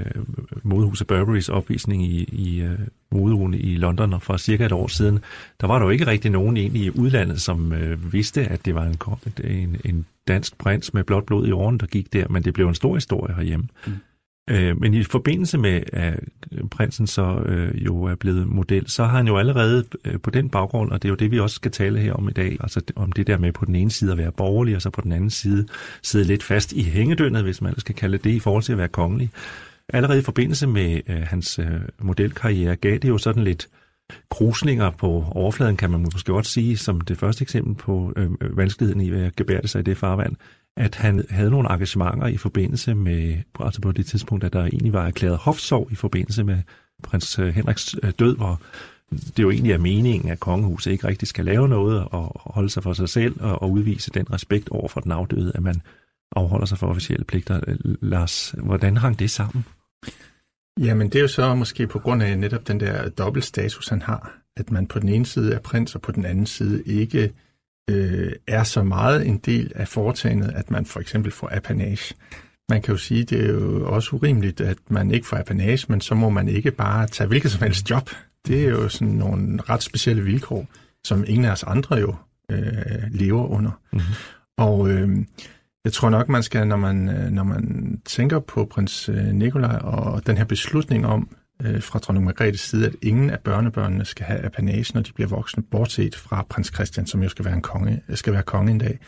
modehuset 0.63 1.08
Burberrys 1.08 1.50
opvisning 1.50 2.04
i, 2.04 2.24
i 2.24 2.62
øh, 2.62 2.80
modeugen 3.12 3.54
i 3.54 3.75
London 3.75 4.22
for 4.22 4.38
cirka 4.38 4.66
et 4.66 4.72
år 4.72 4.88
siden. 4.88 5.20
Der 5.62 5.68
var 5.68 5.80
der 5.80 5.86
jo 5.86 5.92
ikke 5.92 6.08
rigtig 6.08 6.32
nogen 6.32 6.58
egentlig 6.58 6.82
i 6.82 6.89
udlandet, 6.89 7.42
som 7.42 7.74
øh, 7.74 8.13
vidste, 8.13 8.42
at 8.42 8.66
det 8.66 8.75
var 8.75 8.84
en, 8.84 8.98
en, 9.44 9.77
en 9.86 10.06
dansk 10.27 10.58
prins 10.58 10.94
med 10.94 11.04
blåt 11.04 11.25
blod 11.25 11.48
i 11.48 11.51
åren, 11.51 11.77
der 11.77 11.86
gik 11.86 12.13
der, 12.13 12.27
men 12.27 12.44
det 12.44 12.54
blev 12.54 12.68
en 12.68 12.75
stor 12.75 12.96
historie 12.96 13.36
herhjemme. 13.36 13.68
Mm. 13.88 13.94
Øh, 14.48 14.82
men 14.82 14.94
i 14.94 15.04
forbindelse 15.04 15.58
med, 15.58 15.82
at 15.94 16.20
prinsen 16.72 17.08
så 17.08 17.44
øh, 17.46 17.86
jo 17.86 18.04
er 18.04 18.16
blevet 18.16 18.48
model, 18.48 18.89
så 18.89 19.04
har 19.04 19.18
han 19.18 19.27
jo 19.27 19.38
allerede 19.38 19.86
øh, 20.06 20.20
på 20.20 20.30
den 20.30 20.50
baggrund, 20.50 20.92
og 20.92 21.01
det 21.01 21.08
er 21.08 21.10
jo 21.10 21.16
det, 21.16 21.32
vi 21.32 21.39
også 21.39 21.56
skal 21.56 21.72
tale 21.72 22.00
her 22.00 22.13
om 22.13 22.30
i 22.30 22.32
dag, 22.32 22.58
altså 22.60 22.82
om 22.96 23.12
det 23.12 23.27
der 23.27 23.38
med 23.38 23.51
på 23.51 23.66
den 23.66 23.75
ene 23.75 23.92
side 23.92 24.12
at 24.12 24.18
være 24.18 24.32
borgerlig, 24.32 24.75
og 24.75 24.82
så 24.82 24.89
på 24.89 25.01
den 25.01 25.12
anden 25.12 25.30
side 25.30 25.68
sidde 26.01 26.25
lidt 26.25 26.44
fast 26.44 26.74
i 26.74 26.84
hængedønnet, 26.84 27.44
hvis 27.44 27.62
man 27.62 27.80
skal 27.80 27.96
kalde 27.96 28.18
det 28.18 28.30
i 28.30 28.39
forhold 28.39 28.63
til 28.63 28.72
at 28.72 28.77
være 28.77 28.88
kongelig, 28.88 29.32
allerede 29.89 30.20
i 30.20 30.24
forbindelse 30.24 30.68
med 30.68 31.01
øh, 31.10 31.22
hans 31.22 31.60
øh, 31.60 31.82
modelkarriere 32.00 32.75
gav 32.75 32.98
det 32.98 33.10
jo 33.10 33.18
sådan 33.18 33.44
lidt 33.44 33.68
krusninger 34.30 34.92
på 34.92 35.25
overfladen, 35.32 35.77
kan 35.77 35.89
man 35.89 36.01
måske 36.01 36.32
godt 36.32 36.48
sige, 36.48 36.77
som 36.77 37.01
det 37.01 37.18
første 37.18 37.42
eksempel 37.42 37.75
på 37.75 38.13
øh, 38.16 38.30
øh 38.42 38.58
vanskeligheden 38.58 39.01
i 39.01 39.25
at 39.25 39.36
gebære 39.36 39.68
sig 39.68 39.80
i 39.80 39.84
det 39.84 39.98
farvand, 39.98 40.36
at 40.78 40.96
han 40.96 41.26
havde 41.30 41.50
nogle 41.50 41.74
engagementer 41.74 42.28
i 42.28 42.38
forbindelse 42.38 42.96
med, 42.96 43.38
altså 43.60 43.82
på 43.82 43.92
det 43.92 44.06
tidspunkt, 44.06 44.44
at 44.44 44.54
der 44.54 44.66
egentlig 44.66 44.94
var 44.94 45.08
erklæret 45.08 45.38
hofsorg 45.38 45.92
i 45.92 45.96
forbindelse 45.96 46.44
med 46.44 46.58
prins 47.04 47.40
øh, 47.40 47.48
Henriks 47.48 47.96
øh, 48.04 48.12
død, 48.20 48.36
hvor 48.36 48.62
det 49.12 49.44
jo 49.44 49.52
egentlig 49.52 49.72
er 49.72 49.78
meningen, 49.78 50.32
at 50.32 50.40
kongehuset 50.40 50.92
ikke 50.92 51.08
rigtig 51.08 51.28
skal 51.28 51.46
lave 51.46 51.68
noget 51.68 52.08
og 52.12 52.42
holde 52.46 52.70
sig 52.70 52.84
for 52.84 52.94
sig 52.94 53.10
selv 53.10 53.42
og, 53.42 53.62
og 53.62 53.72
udvise 53.72 54.12
den 54.12 54.34
respekt 54.34 54.70
over 54.70 54.88
for 54.88 55.00
den 55.00 55.12
afdøde, 55.12 55.52
at 55.56 55.64
man 55.64 55.82
afholder 56.36 56.66
sig 56.66 56.78
for 56.78 56.88
officielle 56.88 57.26
pligter. 57.26 57.62
Lars, 58.02 58.56
hvordan 58.58 58.98
hang 58.98 59.20
det 59.20 59.32
sammen? 59.32 59.66
Jamen, 60.80 61.10
det 61.10 61.16
er 61.16 61.22
jo 61.22 61.28
så 61.28 61.56
måske 61.56 61.88
på 61.88 62.00
grund 62.00 62.24
af 62.24 62.40
netop 62.40 62.68
den 62.68 62.80
der 62.80 63.10
dobbeltstatus, 63.10 63.88
han 63.88 64.02
har. 64.02 64.34
At 64.58 64.72
man 64.72 64.88
på 64.88 65.00
den 65.00 65.10
ene 65.10 65.26
side 65.26 65.54
er 65.54 65.60
prins, 65.60 65.96
og 65.96 66.02
på 66.02 66.12
den 66.12 66.26
anden 66.26 66.46
side 66.46 66.84
ikke 66.84 67.34
øh, 67.89 68.32
er 68.48 68.63
så 68.63 68.84
meget 68.84 69.27
en 69.27 69.38
del 69.38 69.72
af 69.75 69.88
foretagendet, 69.88 70.51
at 70.56 70.72
man 70.72 70.86
for 70.86 71.00
eksempel 71.00 71.32
får 71.32 71.50
apanage. 71.51 72.15
Man 72.70 72.82
kan 72.82 72.91
jo 72.91 72.98
sige, 72.98 73.24
det 73.24 73.46
er 73.46 73.53
jo 73.53 73.94
også 73.94 74.15
urimeligt, 74.15 74.62
at 74.62 74.77
man 74.89 75.12
ikke 75.12 75.27
får 75.27 75.38
apanage, 75.38 75.86
men 75.89 76.01
så 76.01 76.15
må 76.15 76.29
man 76.29 76.48
ikke 76.48 76.72
bare 76.72 77.08
tage 77.08 77.27
hvilket 77.27 77.51
som 77.51 77.62
helst 77.63 77.89
job. 77.89 78.10
Det 78.48 78.65
er 78.65 78.70
jo 78.70 78.89
sådan 78.89 79.13
nogle 79.13 79.60
ret 79.70 79.84
specielle 79.84 80.24
vilkår, 80.24 80.67
som 81.03 81.24
ingen 81.27 81.46
af 81.46 81.51
os 81.51 81.63
andre 81.63 81.96
jo 81.96 82.15
øh, 82.51 83.12
lever 83.12 83.48
under. 83.48 83.72
Mm-hmm. 83.94 84.13
Og 84.58 84.89
øh, 84.89 85.10
jeg 85.86 85.94
tror 85.94 86.10
nok, 86.10 86.29
man 86.29 86.44
skal, 86.44 86.67
når 86.67 86.77
man, 86.77 87.10
øh, 87.10 87.32
når 87.32 87.44
man 87.44 87.94
tænker 88.06 88.39
på 88.39 88.65
prins 88.65 89.10
øh, 89.10 89.25
Nikolaj 89.25 89.77
og 89.77 90.27
den 90.27 90.38
her 90.38 90.46
beslutning 90.46 91.06
om 91.06 91.29
øh, 91.64 91.84
fra 91.84 92.00
dronning 92.00 92.26
Margrethes 92.26 92.62
side, 92.62 92.88
at 92.88 92.96
ingen 93.02 93.30
af 93.30 93.40
børnebørnene 93.40 94.06
skal 94.06 94.26
have 94.26 94.40
apanage, 94.40 94.92
når 94.94 95.02
de 95.02 95.14
bliver 95.14 95.28
voksne, 95.28 95.64
bortset 95.64 96.16
fra 96.16 96.46
prins 96.50 96.72
Christian, 96.74 97.08
som 97.08 97.24
jo 97.24 97.30
skal 97.30 97.46
være, 97.46 97.54
en 97.54 97.62
konge, 97.62 98.02
skal 98.14 98.34
være 98.34 98.44
konge 98.44 98.72
en 98.72 98.78
dag. 98.78 99.00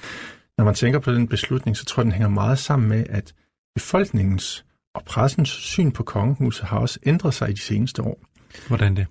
Når 0.58 0.66
man 0.66 0.76
tænker 0.76 1.00
på 1.00 1.12
den 1.12 1.28
beslutning, 1.28 1.78
så 1.78 1.86
tror 1.86 2.02
jeg, 2.02 2.06
den 2.06 2.12
hænger 2.12 2.30
meget 2.30 2.60
sammen 2.60 2.90
med, 2.90 3.06
at 3.10 3.34
befolkningens 3.76 4.66
og 4.96 5.04
pressens 5.04 5.50
syn 5.50 5.92
på 5.92 6.04
kongehuset 6.04 6.66
har 6.66 6.80
også 6.80 7.00
ændret 7.06 7.34
sig 7.34 7.50
i 7.50 7.54
de 7.54 7.60
seneste 7.60 8.02
år. 8.02 8.26
Hvordan 8.68 8.96
det? 8.96 9.08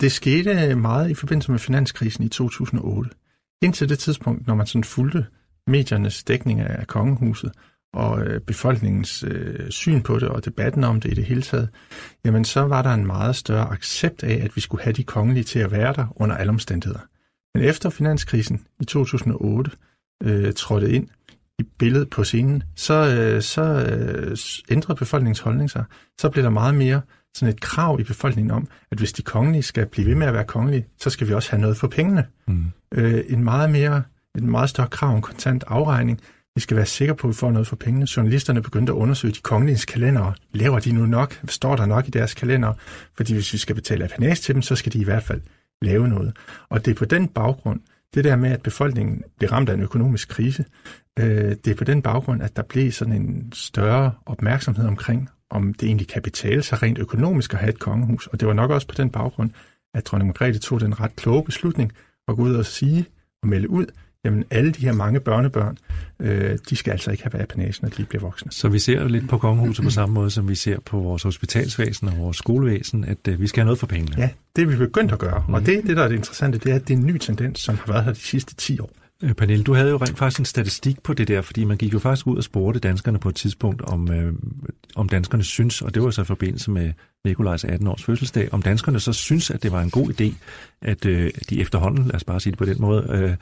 Det 0.00 0.12
skete 0.12 0.74
meget 0.74 1.10
i 1.10 1.14
forbindelse 1.14 1.50
med 1.50 1.58
finanskrisen 1.58 2.24
i 2.24 2.28
2008. 2.28 3.10
Indtil 3.62 3.88
det 3.88 3.98
tidspunkt, 3.98 4.46
når 4.46 4.54
man 4.54 4.66
sådan 4.66 4.84
fulgte 4.84 5.26
mediernes 5.66 6.24
dækning 6.24 6.60
af 6.60 6.86
kongehuset 6.86 7.52
og 7.92 8.20
øh, 8.20 8.40
befolkningens 8.40 9.24
øh, 9.28 9.70
syn 9.70 10.02
på 10.02 10.18
det 10.18 10.28
og 10.28 10.44
debatten 10.44 10.84
om 10.84 11.00
det 11.00 11.12
i 11.12 11.14
det 11.14 11.24
hele 11.24 11.42
taget, 11.42 11.68
jamen 12.24 12.44
så 12.44 12.60
var 12.60 12.82
der 12.82 12.94
en 12.94 13.06
meget 13.06 13.36
større 13.36 13.70
accept 13.70 14.22
af, 14.22 14.40
at 14.44 14.56
vi 14.56 14.60
skulle 14.60 14.84
have 14.84 14.92
de 14.92 15.04
kongelige 15.04 15.44
til 15.44 15.58
at 15.58 15.70
være 15.70 15.92
der 15.92 16.06
under 16.16 16.36
alle 16.36 16.50
omstændigheder. 16.50 17.00
Men 17.54 17.64
efter 17.64 17.90
finanskrisen 17.90 18.66
i 18.80 18.84
2008 18.84 19.70
øh, 20.22 20.52
trådte 20.52 20.90
ind 20.90 21.08
i 21.58 21.62
billedet 21.78 22.10
på 22.10 22.24
scenen, 22.24 22.62
så, 22.76 22.94
øh, 22.94 23.42
så 23.42 23.62
øh, 23.62 24.36
ændrede 24.70 24.98
befolkningens 24.98 25.40
holdning 25.40 25.70
sig. 25.70 25.84
Så 26.20 26.30
blev 26.30 26.44
der 26.44 26.50
meget 26.50 26.74
mere 26.74 27.00
sådan 27.34 27.54
et 27.54 27.60
krav 27.60 28.00
i 28.00 28.04
befolkningen 28.04 28.50
om, 28.50 28.68
at 28.90 28.98
hvis 28.98 29.12
de 29.12 29.22
kongelige 29.22 29.62
skal 29.62 29.86
blive 29.86 30.06
ved 30.06 30.14
med 30.14 30.26
at 30.26 30.34
være 30.34 30.44
kongelige, 30.44 30.86
så 31.00 31.10
skal 31.10 31.28
vi 31.28 31.34
også 31.34 31.50
have 31.50 31.60
noget 31.60 31.76
for 31.76 31.88
pengene. 31.88 32.26
Mm. 32.48 32.64
Øh, 32.94 33.24
en 33.28 33.44
meget 33.44 33.70
mere, 33.70 34.02
et 34.36 34.42
meget 34.42 34.70
større 34.70 34.88
krav 34.88 35.14
om 35.14 35.22
kontant 35.22 35.64
afregning. 35.66 36.20
Vi 36.54 36.60
skal 36.60 36.76
være 36.76 36.86
sikre 36.86 37.14
på, 37.14 37.26
at 37.26 37.28
vi 37.28 37.34
får 37.34 37.50
noget 37.50 37.66
for 37.66 37.76
pengene. 37.76 38.06
Journalisterne 38.16 38.62
begyndte 38.62 38.92
at 38.92 38.96
undersøge 38.96 39.34
de 39.34 39.40
kongelige 39.40 39.86
kalendere. 39.86 40.34
Laver 40.52 40.78
de 40.78 40.92
nu 40.92 41.06
nok? 41.06 41.40
Står 41.48 41.76
der 41.76 41.86
nok 41.86 42.08
i 42.08 42.10
deres 42.10 42.34
kalender? 42.34 42.72
Fordi 43.16 43.34
hvis 43.34 43.52
vi 43.52 43.58
skal 43.58 43.74
betale 43.74 44.04
apanage 44.04 44.34
til 44.34 44.54
dem, 44.54 44.62
så 44.62 44.76
skal 44.76 44.92
de 44.92 44.98
i 44.98 45.04
hvert 45.04 45.22
fald 45.22 45.40
lave 45.82 46.08
noget. 46.08 46.36
Og 46.68 46.84
det 46.84 46.90
er 46.90 46.94
på 46.94 47.04
den 47.04 47.28
baggrund, 47.28 47.80
det 48.14 48.24
der 48.24 48.36
med, 48.36 48.50
at 48.50 48.62
befolkningen 48.62 49.22
blev 49.38 49.50
ramt 49.50 49.68
af 49.68 49.74
en 49.74 49.80
økonomisk 49.80 50.28
krise, 50.28 50.64
øh, 51.18 51.56
det 51.64 51.66
er 51.66 51.74
på 51.74 51.84
den 51.84 52.02
baggrund, 52.02 52.42
at 52.42 52.56
der 52.56 52.62
blev 52.62 52.92
sådan 52.92 53.14
en 53.14 53.52
større 53.52 54.12
opmærksomhed 54.26 54.86
omkring, 54.86 55.28
om 55.50 55.74
det 55.74 55.86
egentlig 55.86 56.08
kan 56.08 56.22
betale 56.22 56.62
sig 56.62 56.82
rent 56.82 56.98
økonomisk 56.98 57.54
at 57.54 57.60
have 57.60 57.70
et 57.70 57.78
kongehus. 57.78 58.26
Og 58.26 58.40
det 58.40 58.48
var 58.48 58.54
nok 58.54 58.70
også 58.70 58.86
på 58.86 58.94
den 58.94 59.10
baggrund, 59.10 59.50
at 59.94 60.06
dronning 60.06 60.26
Margrethe 60.26 60.58
tog 60.58 60.80
den 60.80 61.00
ret 61.00 61.16
kloge 61.16 61.44
beslutning 61.44 61.92
at 62.28 62.36
gå 62.36 62.42
ud 62.42 62.54
og 62.54 62.66
sige 62.66 63.06
og 63.42 63.48
melde 63.48 63.70
ud, 63.70 63.86
jamen 64.24 64.44
alle 64.50 64.72
de 64.72 64.80
her 64.80 64.92
mange 64.92 65.20
børnebørn, 65.20 65.76
øh, 66.20 66.58
de 66.70 66.76
skal 66.76 66.90
altså 66.90 67.10
ikke 67.10 67.22
have 67.22 67.42
apanage, 67.42 67.78
når 67.82 67.88
de 67.88 68.04
bliver 68.04 68.22
voksne. 68.22 68.52
Så 68.52 68.68
vi 68.68 68.78
ser 68.78 69.08
lidt 69.08 69.28
på 69.28 69.38
kongehuset 69.38 69.84
på 69.84 69.90
samme 70.00 70.14
måde, 70.14 70.30
som 70.30 70.48
vi 70.48 70.54
ser 70.54 70.80
på 70.80 71.00
vores 71.00 71.22
hospitalsvæsen 71.22 72.08
og 72.08 72.18
vores 72.18 72.36
skolevæsen, 72.36 73.04
at 73.04 73.28
øh, 73.28 73.40
vi 73.40 73.46
skal 73.46 73.60
have 73.60 73.66
noget 73.66 73.78
for 73.78 73.86
pengene. 73.86 74.16
Ja, 74.18 74.30
det 74.56 74.62
er 74.62 74.66
vi 74.66 74.76
begyndt 74.76 75.12
at 75.12 75.18
gøre. 75.18 75.44
Mm. 75.48 75.54
Og 75.54 75.66
det, 75.66 75.82
det, 75.86 75.96
der 75.96 76.02
er 76.02 76.08
det 76.08 76.16
interessante, 76.16 76.58
det 76.58 76.70
er, 76.70 76.74
at 76.74 76.88
det 76.88 76.94
er 76.94 76.98
en 76.98 77.06
ny 77.06 77.18
tendens, 77.18 77.60
som 77.60 77.76
har 77.76 77.92
været 77.92 78.04
her 78.04 78.12
de 78.12 78.18
sidste 78.18 78.54
10 78.54 78.80
år. 78.80 78.90
Øh, 79.22 79.34
Pernille, 79.34 79.64
du 79.64 79.74
havde 79.74 79.90
jo 79.90 79.96
rent 79.96 80.18
faktisk 80.18 80.38
en 80.38 80.44
statistik 80.44 81.02
på 81.02 81.14
det 81.14 81.28
der, 81.28 81.40
fordi 81.40 81.64
man 81.64 81.76
gik 81.76 81.92
jo 81.92 81.98
faktisk 81.98 82.26
ud 82.26 82.36
og 82.36 82.44
spurgte 82.44 82.80
danskerne 82.80 83.18
på 83.18 83.28
et 83.28 83.34
tidspunkt, 83.34 83.82
om, 83.82 84.12
øh, 84.12 84.32
om 84.96 85.08
danskerne 85.08 85.44
synes, 85.44 85.82
og 85.82 85.94
det 85.94 86.02
var 86.02 86.10
så 86.10 86.22
i 86.22 86.24
forbindelse 86.24 86.70
med 86.70 86.92
Nikolajs 87.24 87.64
18-års 87.64 88.04
fødselsdag, 88.04 88.48
om 88.52 88.62
danskerne 88.62 89.00
så 89.00 89.12
synes, 89.12 89.50
at 89.50 89.62
det 89.62 89.72
var 89.72 89.82
en 89.82 89.90
god 89.90 90.20
idé, 90.20 90.34
at 90.82 91.06
øh, 91.06 91.30
de 91.50 91.60
efterhånden, 91.60 92.04
lad 92.04 92.14
os 92.14 92.24
bare 92.24 92.40
sige 92.40 92.50
det 92.50 92.58
på 92.58 92.64
den 92.64 92.76
måde, 92.80 93.06
Øh, 93.10 93.36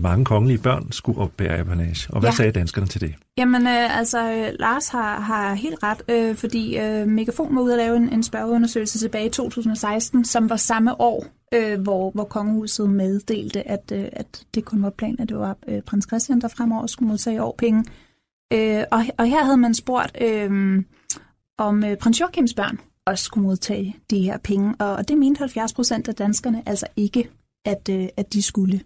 mange 0.00 0.24
kongelige 0.24 0.58
børn 0.58 0.92
skulle 0.92 1.18
opbære 1.18 1.58
apanage. 1.58 2.12
Og 2.12 2.20
hvad 2.20 2.30
ja. 2.30 2.36
sagde 2.36 2.52
danskerne 2.52 2.86
til 2.86 3.00
det? 3.00 3.14
Jamen, 3.38 3.66
øh, 3.66 3.98
altså, 3.98 4.50
Lars 4.58 4.88
har, 4.88 5.20
har 5.20 5.54
helt 5.54 5.82
ret, 5.82 6.02
øh, 6.08 6.36
fordi 6.36 6.78
øh, 6.78 7.08
Megafon 7.08 7.56
var 7.56 7.62
ude 7.62 7.72
at 7.72 7.78
lave 7.78 7.96
en, 7.96 8.08
en 8.08 8.22
spørgeundersøgelse 8.22 8.98
tilbage 8.98 9.26
i 9.26 9.30
2016, 9.30 10.24
som 10.24 10.50
var 10.50 10.56
samme 10.56 11.00
år, 11.00 11.26
øh, 11.54 11.80
hvor, 11.80 12.10
hvor 12.10 12.24
kongehuset 12.24 12.90
meddelte, 12.90 13.68
at, 13.68 13.92
øh, 13.92 14.08
at 14.12 14.46
det 14.54 14.64
kun 14.64 14.82
var 14.82 14.90
planen, 14.90 15.20
at 15.20 15.28
det 15.28 15.38
var 15.38 15.56
øh, 15.68 15.82
prins 15.82 16.06
Christian, 16.08 16.40
der 16.40 16.48
fremover 16.48 16.86
skulle 16.86 17.08
modtage 17.08 17.42
årpenge. 17.42 17.84
Øh, 18.52 18.84
og, 18.90 19.04
og 19.18 19.26
her 19.26 19.44
havde 19.44 19.56
man 19.56 19.74
spurgt, 19.74 20.16
øh, 20.20 20.82
om 21.58 21.84
øh, 21.84 21.96
prins 21.96 22.20
Joachims 22.20 22.54
børn 22.54 22.78
også 23.06 23.24
skulle 23.24 23.46
modtage 23.46 23.96
de 24.10 24.22
her 24.22 24.38
penge, 24.38 24.74
og, 24.78 24.96
og 24.96 25.08
det 25.08 25.18
mente 25.18 25.38
70 25.38 25.72
procent 25.72 26.08
af 26.08 26.14
danskerne 26.14 26.62
altså 26.66 26.86
ikke, 26.96 27.30
at, 27.64 27.88
øh, 27.90 28.08
at 28.16 28.32
de 28.32 28.42
skulle. 28.42 28.80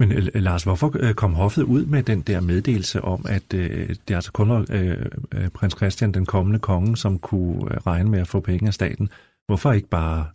Men 0.00 0.12
øh, 0.12 0.28
Lars, 0.34 0.62
hvorfor 0.62 0.96
øh, 1.00 1.14
kom 1.14 1.34
hoffet 1.34 1.62
ud 1.62 1.86
med 1.86 2.02
den 2.02 2.20
der 2.20 2.40
meddelelse 2.40 3.02
om, 3.02 3.24
at 3.28 3.54
øh, 3.54 3.88
det 4.08 4.14
altså 4.14 4.32
kun 4.32 4.48
var 4.48 4.66
øh, 4.70 5.48
prins 5.48 5.76
Christian, 5.76 6.12
den 6.12 6.26
kommende 6.26 6.58
konge, 6.58 6.96
som 6.96 7.18
kunne 7.18 7.78
regne 7.78 8.10
med 8.10 8.20
at 8.20 8.28
få 8.28 8.40
penge 8.40 8.66
af 8.66 8.74
staten? 8.74 9.10
Hvorfor 9.46 9.72
ikke 9.72 9.88
bare 9.88 10.26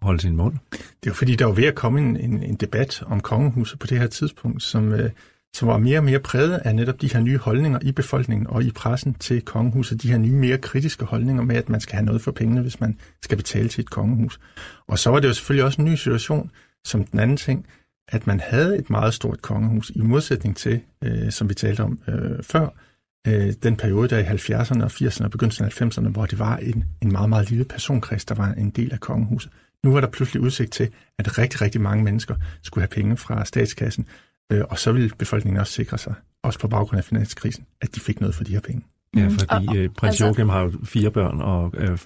holde 0.00 0.20
sin 0.20 0.36
mund? 0.36 0.54
Det 0.70 1.10
var 1.10 1.12
fordi, 1.12 1.36
der 1.36 1.44
var 1.44 1.52
ved 1.52 1.64
at 1.64 1.74
komme 1.74 2.00
en, 2.00 2.16
en, 2.16 2.42
en 2.42 2.54
debat 2.54 3.02
om 3.06 3.20
kongehuset 3.20 3.78
på 3.78 3.86
det 3.86 3.98
her 3.98 4.06
tidspunkt, 4.06 4.62
som, 4.62 4.92
øh, 4.92 5.10
som 5.54 5.68
var 5.68 5.78
mere 5.78 5.98
og 5.98 6.04
mere 6.04 6.18
præget 6.18 6.58
af 6.58 6.74
netop 6.74 7.00
de 7.00 7.12
her 7.12 7.20
nye 7.20 7.38
holdninger 7.38 7.78
i 7.82 7.92
befolkningen 7.92 8.46
og 8.46 8.62
i 8.62 8.70
pressen 8.70 9.14
til 9.14 9.42
kongehuset. 9.42 10.02
De 10.02 10.10
her 10.10 10.18
nye, 10.18 10.32
mere 10.32 10.58
kritiske 10.58 11.04
holdninger 11.04 11.42
med, 11.42 11.56
at 11.56 11.68
man 11.68 11.80
skal 11.80 11.94
have 11.94 12.06
noget 12.06 12.22
for 12.22 12.32
pengene, 12.32 12.60
hvis 12.60 12.80
man 12.80 12.98
skal 13.22 13.36
betale 13.36 13.68
til 13.68 13.82
et 13.82 13.90
kongehus. 13.90 14.40
Og 14.86 14.98
så 14.98 15.10
var 15.10 15.20
det 15.20 15.28
jo 15.28 15.34
selvfølgelig 15.34 15.64
også 15.64 15.82
en 15.82 15.88
ny 15.88 15.94
situation, 15.94 16.50
som 16.84 17.04
den 17.04 17.18
anden 17.18 17.36
ting, 17.36 17.66
at 18.08 18.26
man 18.26 18.40
havde 18.40 18.78
et 18.78 18.90
meget 18.90 19.14
stort 19.14 19.42
kongehus, 19.42 19.90
i 19.90 20.00
modsætning 20.00 20.56
til, 20.56 20.80
øh, 21.04 21.30
som 21.30 21.48
vi 21.48 21.54
talte 21.54 21.80
om 21.80 21.98
øh, 22.08 22.42
før, 22.42 22.68
øh, 23.26 23.52
den 23.62 23.76
periode 23.76 24.08
der 24.08 24.18
i 24.18 24.22
70'erne 24.22 24.84
og 24.84 24.90
80'erne 24.90 25.24
og 25.24 25.30
begyndelsen 25.30 25.64
af 25.64 25.82
90'erne, 25.82 26.08
hvor 26.08 26.26
det 26.26 26.38
var 26.38 26.56
en, 26.56 26.84
en 27.02 27.12
meget, 27.12 27.28
meget 27.28 27.50
lille 27.50 27.64
personkreds, 27.64 28.24
der 28.24 28.34
var 28.34 28.52
en 28.52 28.70
del 28.70 28.92
af 28.92 29.00
kongehuset. 29.00 29.52
Nu 29.84 29.92
var 29.92 30.00
der 30.00 30.08
pludselig 30.08 30.42
udsigt 30.42 30.72
til, 30.72 30.90
at 31.18 31.38
rigtig, 31.38 31.60
rigtig 31.60 31.80
mange 31.80 32.04
mennesker 32.04 32.34
skulle 32.62 32.82
have 32.82 33.02
penge 33.02 33.16
fra 33.16 33.44
statskassen, 33.44 34.06
øh, 34.52 34.64
og 34.70 34.78
så 34.78 34.92
ville 34.92 35.10
befolkningen 35.18 35.60
også 35.60 35.72
sikre 35.72 35.98
sig, 35.98 36.14
også 36.42 36.58
på 36.58 36.68
baggrund 36.68 36.98
af 36.98 37.04
finanskrisen, 37.04 37.66
at 37.80 37.94
de 37.94 38.00
fik 38.00 38.20
noget 38.20 38.34
for 38.34 38.44
de 38.44 38.52
her 38.52 38.60
penge. 38.60 38.82
Ja, 39.16 39.28
mm. 39.28 39.38
fordi 39.38 39.68
og, 39.68 39.76
øh, 39.76 39.88
prins 39.88 40.10
altså, 40.10 40.24
Joachim 40.24 40.48
har 40.48 40.60
jo 40.60 40.72
fire 40.84 41.10
børn, 41.10 41.40
og 41.40 41.72
øh, 41.76 41.98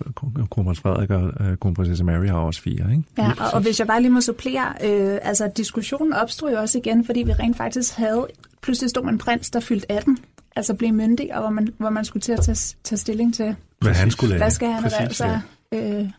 kronprins 0.51 0.81
Frederik 0.81 1.11
og 1.11 1.47
øh, 1.47 1.57
kronprinsesse 1.57 2.05
Mary 2.05 2.27
har 2.27 2.39
også 2.39 2.63
fire, 2.63 2.91
ikke? 2.91 3.03
Ja, 3.19 3.33
og, 3.39 3.47
og 3.53 3.61
hvis 3.61 3.79
jeg 3.79 3.87
bare 3.87 4.03
lige 4.03 4.11
må 4.11 4.21
supplere, 4.21 4.69
øh, 4.85 5.19
altså 5.23 5.51
diskussionen 5.57 6.13
opstod 6.13 6.51
jo 6.51 6.59
også 6.59 6.79
igen, 6.79 7.05
fordi 7.05 7.23
vi 7.23 7.33
rent 7.33 7.57
faktisk 7.57 7.97
havde, 7.97 8.27
pludselig 8.63 8.91
stod 8.91 9.05
en 9.05 9.19
prins, 9.19 9.51
der 9.51 9.61
fyldte 9.61 9.93
18, 9.93 10.19
altså 10.57 10.75
blev 10.75 10.93
myndig, 10.93 11.35
og 11.35 11.41
hvor 11.41 11.51
man, 11.51 11.69
hvor 11.79 11.91
man 11.91 12.05
skulle 12.05 12.21
til 12.21 12.33
at 12.33 12.41
tage, 12.41 12.77
tage 12.85 12.99
stilling 12.99 13.35
til, 13.35 13.57
hvad 13.81 13.93
han 13.93 14.11
skulle 14.11 14.31
lave. 14.31 14.39
Hvad 14.39 14.51
skal 14.51 14.69
han 14.69 14.83
have 14.83 15.11
sig 15.11 15.41
øh, 15.75 16.11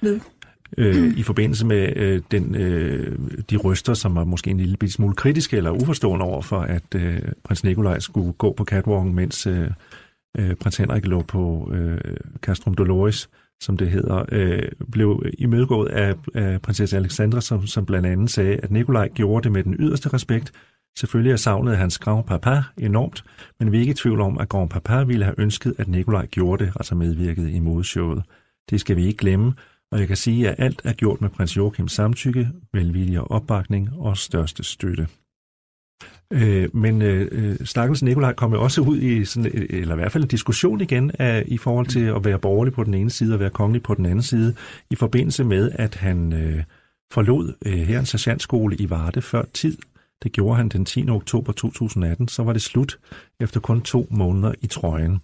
ved? 0.00 0.20
Øh, 0.78 1.18
i 1.18 1.22
forbindelse 1.22 1.66
med 1.66 1.92
øh, 1.96 2.22
den, 2.30 2.54
øh, 2.54 3.18
de 3.50 3.56
røster, 3.56 3.94
som 3.94 4.14
var 4.14 4.24
måske 4.24 4.50
en 4.50 4.60
lille 4.60 4.90
smule 4.90 5.14
kritiske 5.14 5.56
eller 5.56 5.70
uforstående 5.70 6.24
over 6.24 6.42
for, 6.42 6.60
at 6.60 6.94
øh, 6.94 7.22
prins 7.44 7.64
Nikolaj 7.64 7.98
skulle 7.98 8.32
gå 8.32 8.52
på 8.52 8.64
catwalken, 8.64 9.14
mens 9.14 9.46
øh, 9.46 9.70
øh, 10.38 10.54
prins 10.54 10.76
Henrik 10.76 11.06
lå 11.06 11.22
på 11.22 11.70
øh, 11.74 12.00
Castrum 12.40 12.74
Dolores, 12.74 13.28
som 13.60 13.76
det 13.76 13.90
hedder, 13.90 14.24
øh, 14.32 14.68
blev 14.92 15.22
imødegået 15.38 15.88
af, 15.88 16.14
af 16.34 16.62
prinsesse 16.62 16.96
Alexandra, 16.96 17.40
som, 17.40 17.66
som 17.66 17.86
blandt 17.86 18.06
andet 18.06 18.30
sagde, 18.30 18.56
at 18.56 18.70
Nikolaj 18.70 19.08
gjorde 19.08 19.44
det 19.44 19.52
med 19.52 19.64
den 19.64 19.76
yderste 19.78 20.08
respekt, 20.08 20.52
Selvfølgelig 20.98 21.32
er 21.32 21.36
savnet 21.36 21.76
hans 21.76 21.98
grandpapa 21.98 22.62
enormt, 22.78 23.24
men 23.58 23.72
vi 23.72 23.76
er 23.76 23.80
ikke 23.80 23.90
i 23.90 23.94
tvivl 23.94 24.20
om, 24.20 24.38
at 24.38 24.48
grandpapa 24.48 25.02
ville 25.02 25.24
have 25.24 25.40
ønsket, 25.40 25.74
at 25.78 25.88
Nikolaj 25.88 26.26
gjorde 26.26 26.64
det, 26.64 26.72
altså 26.76 26.94
medvirkede 26.94 27.52
i 27.52 27.60
modeshowet. 27.60 28.22
Det 28.70 28.80
skal 28.80 28.96
vi 28.96 29.06
ikke 29.06 29.16
glemme, 29.16 29.54
og 29.92 29.98
jeg 29.98 30.08
kan 30.08 30.16
sige, 30.16 30.48
at 30.48 30.54
alt 30.58 30.80
er 30.84 30.92
gjort 30.92 31.20
med 31.20 31.30
prins 31.30 31.56
Joachims 31.56 31.92
samtykke, 31.92 32.48
velvilje 32.72 33.20
og 33.20 33.30
opbakning 33.30 33.90
og 33.92 34.16
største 34.16 34.64
støtte. 34.64 35.08
Øh, 36.32 36.76
men 36.76 37.02
øh, 37.02 37.28
øh 37.32 37.66
Stakkels 37.66 38.02
Nikolaj 38.02 38.32
kom 38.32 38.52
jo 38.52 38.62
også 38.62 38.80
ud 38.80 38.98
i, 38.98 39.24
sådan, 39.24 39.50
øh, 39.54 39.80
eller 39.80 39.94
i 39.94 39.98
hvert 39.98 40.12
fald 40.12 40.24
en 40.24 40.28
diskussion 40.28 40.80
igen, 40.80 41.10
af, 41.18 41.44
i 41.46 41.58
forhold 41.58 41.86
til 41.86 42.04
at 42.04 42.24
være 42.24 42.38
borgerlig 42.38 42.72
på 42.74 42.84
den 42.84 42.94
ene 42.94 43.10
side 43.10 43.34
og 43.34 43.40
være 43.40 43.50
kongelig 43.50 43.82
på 43.82 43.94
den 43.94 44.06
anden 44.06 44.22
side, 44.22 44.54
i 44.90 44.94
forbindelse 44.94 45.44
med, 45.44 45.70
at 45.74 45.94
han 45.94 46.32
øh, 46.32 46.62
forlod 47.12 47.52
øh, 47.66 47.72
her 47.72 47.98
en 47.98 48.06
sergeantskole 48.06 48.76
i 48.76 48.90
Varde 48.90 49.22
før 49.22 49.42
tid. 49.54 49.78
Det 50.22 50.32
gjorde 50.32 50.56
han 50.56 50.68
den 50.68 50.84
10. 50.84 51.08
oktober 51.08 51.52
2018, 51.52 52.28
så 52.28 52.42
var 52.42 52.52
det 52.52 52.62
slut 52.62 52.98
efter 53.40 53.60
kun 53.60 53.80
to 53.80 54.06
måneder 54.10 54.52
i 54.60 54.66
trøjen. 54.66 55.20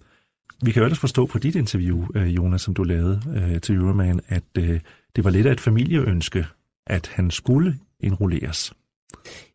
Vi 0.64 0.72
kan 0.72 0.80
jo 0.80 0.84
ellers 0.84 0.98
forstå 0.98 1.26
på 1.26 1.38
dit 1.38 1.56
interview, 1.56 2.06
øh, 2.14 2.36
Jonas, 2.36 2.62
som 2.62 2.74
du 2.74 2.82
lavede 2.82 3.20
øh, 3.36 3.60
til 3.60 3.74
Euroman, 3.74 4.20
at 4.28 4.44
øh, 4.58 4.80
det 5.16 5.24
var 5.24 5.30
lidt 5.30 5.46
af 5.46 5.52
et 5.52 5.60
familieønske, 5.60 6.46
at 6.86 7.06
han 7.14 7.30
skulle 7.30 7.78
indrulleres. 8.00 8.72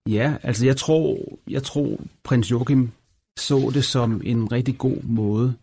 Ja, 0.08 0.34
altså 0.44 0.66
jeg 0.66 0.78
tror, 0.78 1.18
jeg 1.50 1.64
tror 1.64 2.00
prins 2.24 2.52
Joachim 2.52 2.90
så 3.38 3.72
det 3.74 3.84
som 3.84 4.22
en 4.24 4.52
rigtig 4.52 4.78
god 4.78 5.04
måde 5.04 5.54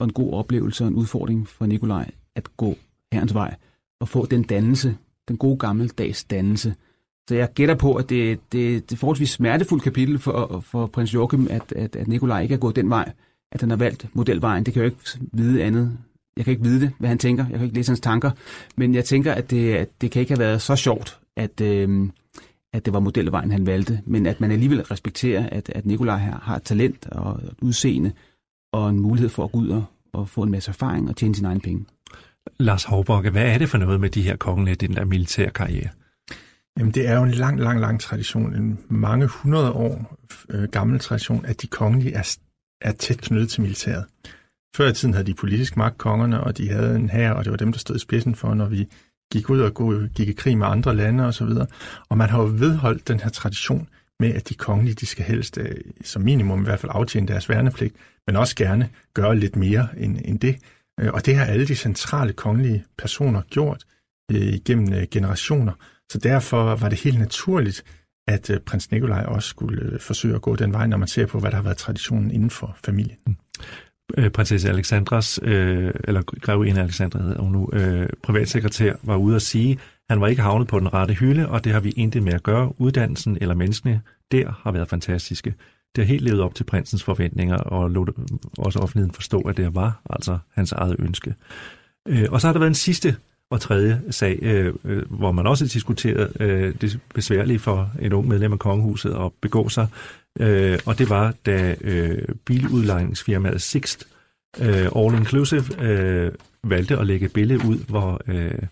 og 0.00 0.04
en 0.04 0.12
god 0.12 0.32
oplevelse 0.32 0.84
og 0.84 0.88
en 0.88 0.94
udfordring 0.94 1.48
for 1.48 1.66
Nikolaj 1.66 2.10
at 2.34 2.56
gå 2.56 2.76
herrens 3.12 3.34
vej 3.34 3.54
og 4.00 4.08
få 4.08 4.26
den 4.26 4.42
dannelse, 4.42 4.96
den 5.28 5.36
gode 5.36 5.58
gammeldags 5.58 6.24
dannelse. 6.24 6.74
Så 7.28 7.34
jeg 7.34 7.52
gætter 7.54 7.74
på, 7.74 7.94
at 7.94 8.08
det, 8.08 8.40
det, 8.52 8.90
det 8.90 8.96
er 8.96 8.98
forholdsvis 8.98 9.30
smertefuldt 9.30 9.84
kapitel 9.84 10.18
for, 10.18 10.60
for 10.60 10.86
prins 10.86 11.14
Joachim, 11.14 11.46
at, 11.50 11.72
at, 11.72 11.96
at 11.96 12.08
Nikolaj 12.08 12.42
ikke 12.42 12.54
er 12.54 12.58
gået 12.58 12.76
den 12.76 12.90
vej, 12.90 13.12
at 13.52 13.60
han 13.60 13.70
har 13.70 13.76
valgt 13.76 14.06
modelvejen. 14.12 14.64
Det 14.64 14.74
kan 14.74 14.82
jeg 14.82 14.90
jo 14.90 14.94
ikke 14.94 15.28
vide 15.32 15.64
andet. 15.64 15.98
Jeg 16.36 16.44
kan 16.44 16.52
ikke 16.52 16.62
vide 16.62 16.80
det, 16.80 16.92
hvad 16.98 17.08
han 17.08 17.18
tænker. 17.18 17.44
Jeg 17.50 17.58
kan 17.58 17.64
ikke 17.64 17.76
læse 17.76 17.90
hans 17.90 18.00
tanker. 18.00 18.30
Men 18.76 18.94
jeg 18.94 19.04
tænker, 19.04 19.32
at 19.32 19.50
det, 19.50 19.74
at 19.74 19.88
det 20.00 20.10
kan 20.10 20.20
ikke 20.20 20.32
have 20.32 20.40
været 20.40 20.62
så 20.62 20.76
sjovt, 20.76 21.18
at, 21.36 21.60
øh, 21.60 22.08
at 22.72 22.84
det 22.84 22.92
var 22.92 23.00
modelvejen, 23.00 23.52
han 23.52 23.66
valgte, 23.66 24.00
men 24.06 24.26
at 24.26 24.40
man 24.40 24.50
alligevel 24.50 24.82
respekterer, 24.82 25.48
at, 25.52 25.68
at 25.74 25.86
Nikolaj 25.86 26.18
her 26.18 26.38
har 26.42 26.58
talent 26.58 27.06
og 27.06 27.40
udseende 27.62 28.12
og 28.72 28.90
en 28.90 29.00
mulighed 29.00 29.28
for 29.28 29.44
at 29.44 29.52
gå 29.52 29.58
ud 29.58 29.68
og, 29.68 29.84
og 30.12 30.28
få 30.28 30.42
en 30.42 30.50
masse 30.50 30.68
erfaring 30.68 31.08
og 31.08 31.16
tjene 31.16 31.34
sin 31.34 31.44
egen 31.44 31.60
penge. 31.60 31.84
Lars 32.58 32.84
Hovbakke, 32.84 33.30
hvad 33.30 33.46
er 33.46 33.58
det 33.58 33.68
for 33.68 33.78
noget 33.78 34.00
med 34.00 34.10
de 34.10 34.22
her 34.22 34.36
kongelige, 34.36 34.74
den 34.74 34.94
der 34.94 35.04
militære 35.04 35.50
karriere? 35.50 35.88
Jamen, 36.78 36.92
det 36.92 37.08
er 37.08 37.16
jo 37.16 37.22
en 37.22 37.30
lang, 37.30 37.60
lang, 37.60 37.80
lang 37.80 38.00
tradition, 38.00 38.54
en 38.54 38.78
mange 38.88 39.26
hundrede 39.26 39.72
år 39.72 40.16
øh, 40.48 40.68
gammel 40.68 40.98
tradition, 41.00 41.44
at 41.44 41.62
de 41.62 41.66
kongelige 41.66 42.14
er, 42.14 42.36
er 42.80 42.92
tæt 42.92 43.18
knyttet 43.18 43.50
til 43.50 43.62
militæret. 43.62 44.04
Før 44.76 44.88
i 44.88 44.92
tiden 44.92 45.14
havde 45.14 45.26
de 45.26 45.34
politisk 45.34 45.76
magt, 45.76 45.98
kongerne, 45.98 46.40
og 46.40 46.58
de 46.58 46.68
havde 46.68 46.96
en 46.96 47.10
hær, 47.10 47.32
og 47.32 47.44
det 47.44 47.50
var 47.50 47.56
dem, 47.56 47.72
der 47.72 47.78
stod 47.78 47.96
i 47.96 47.98
spidsen 47.98 48.34
for, 48.34 48.54
når 48.54 48.66
vi 48.66 48.88
gik 49.32 49.50
ud 49.50 49.60
og 49.60 49.74
gik 50.14 50.28
i 50.28 50.32
krig 50.32 50.58
med 50.58 50.66
andre 50.66 50.96
lande 50.96 51.26
osv. 51.26 51.44
Og, 51.44 51.68
og 52.08 52.18
man 52.18 52.28
har 52.28 52.42
jo 52.42 52.50
vedholdt 52.52 53.08
den 53.08 53.20
her 53.20 53.30
tradition 53.30 53.88
med, 54.20 54.34
at 54.34 54.48
de 54.48 54.54
kongelige, 54.54 54.94
de 54.94 55.06
skal 55.06 55.24
helst 55.24 55.58
øh, 55.58 55.76
som 56.04 56.22
minimum 56.22 56.60
i 56.60 56.64
hvert 56.64 56.80
fald 56.80 56.92
aftjene 56.94 57.28
deres 57.28 57.48
værnepligt, 57.48 57.94
men 58.26 58.36
også 58.36 58.56
gerne 58.56 58.88
gøre 59.14 59.36
lidt 59.36 59.56
mere 59.56 59.88
end, 59.96 60.18
end 60.24 60.40
det. 60.40 60.58
Øh, 61.00 61.12
og 61.12 61.26
det 61.26 61.36
har 61.36 61.44
alle 61.44 61.66
de 61.66 61.76
centrale 61.76 62.32
kongelige 62.32 62.84
personer 62.98 63.42
gjort 63.50 63.84
øh, 64.32 64.54
gennem 64.64 64.92
øh, 64.92 65.06
generationer. 65.10 65.72
Så 66.12 66.18
derfor 66.18 66.74
var 66.74 66.88
det 66.88 67.00
helt 67.00 67.18
naturligt, 67.18 67.84
at 68.28 68.50
øh, 68.50 68.60
prins 68.60 68.90
Nikolaj 68.90 69.24
også 69.24 69.48
skulle 69.48 69.82
øh, 69.82 70.00
forsøge 70.00 70.34
at 70.34 70.42
gå 70.42 70.56
den 70.56 70.72
vej, 70.72 70.86
når 70.86 70.96
man 70.96 71.08
ser 71.08 71.26
på, 71.26 71.38
hvad 71.38 71.50
der 71.50 71.56
har 71.56 71.64
været 71.64 71.76
traditionen 71.76 72.30
inden 72.30 72.50
for 72.50 72.76
familien. 72.84 73.18
Mm 73.26 73.36
øh, 74.16 74.30
prinsesse 74.30 74.68
Alexandras, 74.68 75.40
øh, 75.42 75.94
eller 76.04 76.22
grevinde 76.22 76.80
Alexandra 76.80 77.22
hedder 77.22 77.42
hun 77.42 77.52
nu, 77.52 77.70
øh, 77.72 78.08
privatsekretær, 78.22 78.94
var 79.02 79.16
ude 79.16 79.36
at 79.36 79.42
sige, 79.42 79.72
at 79.72 79.78
han 80.10 80.20
var 80.20 80.26
ikke 80.26 80.42
havnet 80.42 80.68
på 80.68 80.78
den 80.78 80.94
rette 80.94 81.14
hylde, 81.14 81.48
og 81.48 81.64
det 81.64 81.72
har 81.72 81.80
vi 81.80 81.90
intet 81.90 82.22
med 82.22 82.32
at 82.32 82.42
gøre. 82.42 82.80
Uddannelsen 82.80 83.38
eller 83.40 83.54
menneskene 83.54 84.00
der 84.32 84.60
har 84.62 84.72
været 84.72 84.88
fantastiske. 84.88 85.54
Det 85.96 86.04
har 86.04 86.08
helt 86.08 86.22
levet 86.22 86.40
op 86.40 86.54
til 86.54 86.64
prinsens 86.64 87.04
forventninger, 87.04 87.56
og 87.56 87.90
lå 87.90 88.06
øh, 88.18 88.24
også 88.58 88.78
offentligheden 88.78 89.14
forstå, 89.14 89.40
at 89.40 89.56
det 89.56 89.74
var 89.74 90.02
altså 90.10 90.38
hans 90.54 90.72
eget 90.72 90.96
ønske. 90.98 91.34
Øh, 92.08 92.26
og 92.30 92.40
så 92.40 92.46
har 92.46 92.52
der 92.52 92.60
været 92.60 92.70
en 92.70 92.74
sidste 92.74 93.16
og 93.50 93.60
tredje 93.60 94.02
sag, 94.10 94.38
øh, 94.42 94.74
øh, 94.84 95.02
hvor 95.10 95.32
man 95.32 95.46
også 95.46 95.64
diskuterede 95.64 96.32
øh, 96.40 96.74
det 96.80 97.00
besværlige 97.14 97.58
for 97.58 97.90
en 98.00 98.12
ung 98.12 98.28
medlem 98.28 98.52
af 98.52 98.58
kongehuset 98.58 99.10
at 99.10 99.32
begå 99.40 99.68
sig. 99.68 99.86
Øh, 100.40 100.78
og 100.86 100.98
det 100.98 101.10
var, 101.10 101.34
da 101.46 101.74
øh, 101.80 102.22
biludlejningsfirmaet 102.44 103.62
Sixt 103.62 104.08
øh, 104.60 104.88
All 104.96 105.14
Inclusive 105.14 105.82
øh, 105.82 106.32
valgte 106.64 106.98
at 106.98 107.06
lægge 107.06 107.26
et 107.26 107.32
billede 107.32 107.66
ud, 107.66 107.78
hvor, 107.88 108.20
øh, 108.26 108.62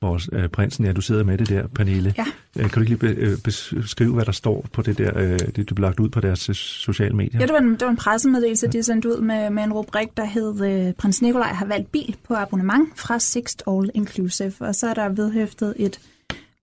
hvor 0.00 0.20
øh, 0.32 0.48
prinsen, 0.48 0.84
ja, 0.84 0.92
du 0.92 1.00
sidder 1.00 1.24
med 1.24 1.38
det 1.38 1.48
der, 1.48 1.66
Pernille. 1.66 2.14
Ja. 2.18 2.24
Øh, 2.58 2.70
kan 2.70 2.70
du 2.70 2.80
ikke 2.80 2.90
lige 2.90 3.14
be, 3.14 3.20
øh, 3.20 3.38
beskrive, 3.74 4.14
hvad 4.14 4.24
der 4.24 4.32
står 4.32 4.66
på 4.72 4.82
det 4.82 4.98
der, 4.98 5.18
øh, 5.18 5.38
det 5.38 5.68
du 5.70 5.74
blev 5.74 5.82
lagt 5.82 6.00
ud 6.00 6.08
på 6.08 6.20
deres 6.20 6.48
øh, 6.48 6.54
sociale 6.54 7.16
medier? 7.16 7.40
Ja, 7.40 7.46
det 7.46 7.52
var 7.52 7.58
en, 7.58 7.70
det 7.70 7.82
var 7.82 7.90
en 7.90 7.96
pressemeddelelse, 7.96 8.66
de 8.66 8.82
sendte 8.82 9.08
ud 9.08 9.20
med, 9.20 9.50
med 9.50 9.62
en 9.62 9.72
rubrik, 9.72 10.16
der 10.16 10.24
hed 10.24 10.60
øh, 10.60 10.92
Prins 10.92 11.22
Nikolaj 11.22 11.52
har 11.52 11.66
valgt 11.66 11.92
bil 11.92 12.16
på 12.28 12.34
abonnement 12.34 12.88
fra 12.96 13.18
Sixt 13.18 13.62
All 13.66 13.90
Inclusive. 13.94 14.52
Og 14.60 14.74
så 14.74 14.86
er 14.86 14.94
der 14.94 15.08
vedhæftet 15.08 15.74
et 15.76 16.00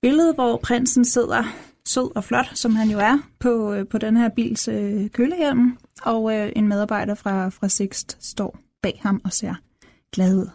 billede, 0.02 0.34
hvor 0.34 0.60
prinsen 0.63 1.06
sidder 1.06 1.43
sød 1.88 2.15
og 2.15 2.24
flot, 2.24 2.52
som 2.54 2.76
han 2.76 2.89
jo 2.89 3.00
er, 3.00 3.17
på, 3.39 3.74
øh, 3.74 3.88
på 3.88 3.98
den 3.98 4.17
her 4.17 4.30
bils 4.30 4.67
øh, 4.67 5.10
kølehjelm, 5.10 5.78
og 6.02 6.36
øh, 6.36 6.52
en 6.56 6.67
medarbejder 6.67 7.15
fra, 7.15 7.50
fra 7.50 7.69
Sixt 7.69 8.17
står 8.26 8.60
bag 8.84 9.00
ham 9.04 9.21
og 9.24 9.34
ser 9.34 9.54
glad 10.12 10.36
ud. 10.36 10.48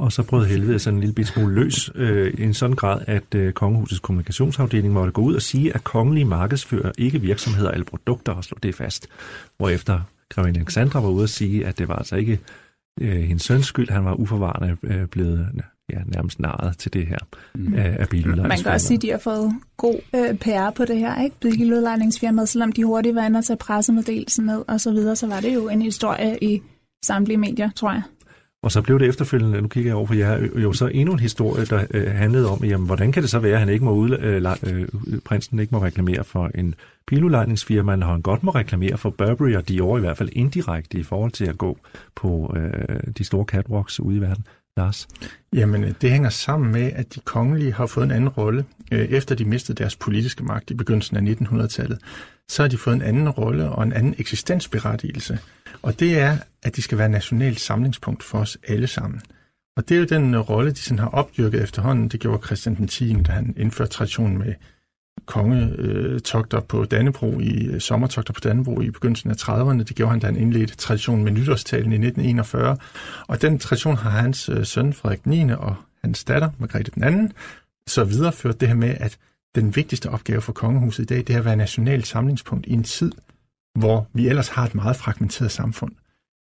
Og 0.00 0.12
så 0.12 0.22
brød 0.22 0.46
helvede 0.46 0.78
sådan 0.78 0.96
en 0.96 1.00
lille 1.00 1.14
bit 1.14 1.26
smule 1.26 1.54
løs 1.54 1.90
øh, 1.94 2.34
i 2.38 2.42
en 2.42 2.54
sådan 2.54 2.76
grad, 2.76 3.00
at 3.06 3.34
øh, 3.34 3.52
Kongehusets 3.52 4.00
kommunikationsafdeling 4.00 4.92
måtte 4.92 5.12
gå 5.12 5.22
ud 5.22 5.34
og 5.34 5.42
sige, 5.42 5.74
at 5.74 5.84
kongelige 5.84 6.24
markedsfører 6.24 6.92
ikke 6.98 7.20
virksomheder 7.20 7.70
eller 7.70 7.84
produkter 7.84 8.32
og 8.32 8.44
slå 8.44 8.58
det 8.62 8.74
fast. 8.74 9.06
Hvorefter 9.56 10.00
Grevinde 10.28 10.60
Alexandra 10.60 11.00
var 11.00 11.08
ude 11.08 11.22
og 11.22 11.28
sige, 11.28 11.66
at 11.66 11.78
det 11.78 11.88
var 11.88 11.96
altså 11.96 12.16
ikke 12.16 12.38
øh, 13.00 13.20
hendes 13.22 13.42
søns 13.42 13.66
skyld, 13.66 13.90
han 13.90 14.04
var 14.04 14.14
uforvarende 14.14 14.76
øh, 14.82 15.06
blevet 15.06 15.48
ja, 15.92 15.98
nærmest 16.06 16.40
narret 16.40 16.78
til 16.78 16.92
det 16.92 17.06
her 17.06 17.18
mm. 17.54 17.74
af, 17.74 17.96
af 18.00 18.08
Man 18.36 18.58
kan 18.58 18.72
også 18.72 18.86
sige, 18.86 18.96
at 18.96 19.02
de 19.02 19.10
har 19.10 19.18
fået 19.18 19.52
god 19.76 19.98
øh, 20.14 20.34
PR 20.34 20.70
på 20.70 20.84
det 20.84 20.98
her, 20.98 21.22
ikke? 21.22 21.36
Biludlejningsfirmaet, 21.40 22.48
selvom 22.48 22.72
de 22.72 22.84
hurtigt 22.84 23.14
var 23.14 23.26
inde 23.26 23.38
og 23.38 23.44
tage 23.44 23.56
pressemeddelelsen 23.56 24.46
ned 24.46 24.64
og 24.68 24.80
så 24.80 24.90
videre, 24.92 25.16
så 25.16 25.26
var 25.26 25.40
det 25.40 25.54
jo 25.54 25.68
en 25.68 25.82
historie 25.82 26.38
i 26.42 26.62
samtlige 27.04 27.36
medier, 27.36 27.70
tror 27.76 27.92
jeg. 27.92 28.02
Og 28.62 28.72
så 28.72 28.82
blev 28.82 28.98
det 28.98 29.08
efterfølgende, 29.08 29.62
nu 29.62 29.68
kigger 29.68 29.90
jeg 29.90 29.96
over 29.96 30.06
på 30.06 30.14
jer, 30.14 30.38
jo 30.56 30.72
så 30.72 30.86
endnu 30.86 31.12
en 31.12 31.18
historie, 31.18 31.64
der 31.64 31.86
øh, 31.90 32.10
handlede 32.10 32.50
om, 32.50 32.64
jamen, 32.64 32.86
hvordan 32.86 33.12
kan 33.12 33.22
det 33.22 33.30
så 33.30 33.38
være, 33.38 33.52
at 33.52 33.58
han 33.58 33.68
ikke 33.68 33.84
må 33.84 33.92
ud, 33.92 34.10
øh, 34.10 34.42
øh, 34.62 34.88
prinsen 35.24 35.58
ikke 35.58 35.74
må 35.74 35.82
reklamere 35.82 36.24
for 36.24 36.50
en 36.54 36.74
biludlejningsfirma, 37.06 37.96
når 37.96 38.06
han 38.06 38.22
godt 38.22 38.42
må 38.42 38.50
reklamere 38.50 38.98
for 38.98 39.10
Burberry 39.10 39.54
og 39.54 39.68
Dior 39.68 39.98
i 39.98 40.00
hvert 40.00 40.16
fald 40.16 40.28
indirekte 40.32 40.98
i 40.98 41.02
forhold 41.02 41.30
til 41.30 41.44
at 41.44 41.58
gå 41.58 41.78
på 42.14 42.56
øh, 42.56 43.00
de 43.18 43.24
store 43.24 43.44
catwalks 43.44 44.00
ude 44.00 44.16
i 44.16 44.20
verden. 44.20 44.44
Lars? 44.76 45.08
Jamen, 45.52 45.96
det 46.00 46.10
hænger 46.10 46.28
sammen 46.28 46.72
med, 46.72 46.92
at 46.94 47.14
de 47.14 47.20
kongelige 47.20 47.72
har 47.72 47.86
fået 47.86 48.04
en 48.04 48.10
anden 48.10 48.28
rolle. 48.28 48.64
Øh, 48.92 49.00
efter 49.00 49.34
de 49.34 49.44
mistede 49.44 49.78
deres 49.82 49.96
politiske 49.96 50.44
magt 50.44 50.70
i 50.70 50.74
begyndelsen 50.74 51.16
af 51.16 51.34
1900-tallet, 51.34 51.98
så 52.48 52.62
har 52.62 52.68
de 52.68 52.78
fået 52.78 52.94
en 52.94 53.02
anden 53.02 53.28
rolle 53.28 53.70
og 53.70 53.82
en 53.82 53.92
anden 53.92 54.14
eksistensberettigelse. 54.18 55.38
Og 55.82 56.00
det 56.00 56.18
er, 56.18 56.38
at 56.62 56.76
de 56.76 56.82
skal 56.82 56.98
være 56.98 57.08
nationalt 57.08 57.60
samlingspunkt 57.60 58.22
for 58.22 58.38
os 58.38 58.58
alle 58.68 58.86
sammen. 58.86 59.20
Og 59.76 59.88
det 59.88 59.94
er 59.94 59.98
jo 59.98 60.04
den 60.04 60.34
øh, 60.34 60.40
rolle, 60.40 60.70
de 60.70 60.76
sådan 60.76 60.98
har 60.98 61.08
opdyrket 61.08 61.62
efterhånden. 61.62 62.08
Det 62.08 62.20
gjorde 62.20 62.46
Christian 62.46 62.74
den 62.74 62.88
10., 62.88 63.22
da 63.22 63.32
han 63.32 63.54
indførte 63.56 63.90
traditionen 63.90 64.38
med 64.38 64.54
kongetogter 65.26 66.58
øh, 66.58 66.66
på 66.66 66.84
Dannebro 66.84 67.40
i 67.40 67.66
øh, 67.66 67.80
sommertogter 67.80 68.32
på 68.32 68.40
Dannebro 68.40 68.80
i 68.80 68.90
begyndelsen 68.90 69.30
af 69.30 69.34
30'erne. 69.34 69.82
Det 69.82 69.96
gjorde 69.96 70.10
han, 70.10 70.20
da 70.20 70.26
han 70.26 70.36
indledte 70.36 70.76
traditionen 70.76 71.24
med 71.24 71.32
nytårstalen 71.32 71.92
i 71.92 72.06
1941. 72.06 72.76
Og 73.28 73.42
den 73.42 73.58
tradition 73.58 73.96
har 73.96 74.10
hans 74.10 74.48
øh, 74.48 74.66
søn 74.66 74.92
Frederik 74.92 75.26
9. 75.26 75.52
og 75.52 75.74
hans 76.04 76.24
datter 76.24 76.50
Margrethe 76.58 76.92
den 76.94 77.02
anden 77.02 77.32
så 77.86 78.04
videreført 78.04 78.60
det 78.60 78.68
her 78.68 78.74
med, 78.74 78.94
at 79.00 79.18
den 79.54 79.76
vigtigste 79.76 80.10
opgave 80.10 80.40
for 80.40 80.52
kongehuset 80.52 81.02
i 81.02 81.06
dag, 81.06 81.18
det 81.18 81.30
er 81.30 81.38
at 81.38 81.44
være 81.44 81.56
nationalt 81.56 82.06
samlingspunkt 82.06 82.66
i 82.66 82.72
en 82.72 82.84
tid, 82.84 83.12
hvor 83.78 84.06
vi 84.12 84.28
ellers 84.28 84.48
har 84.48 84.64
et 84.64 84.74
meget 84.74 84.96
fragmenteret 84.96 85.50
samfund. 85.50 85.92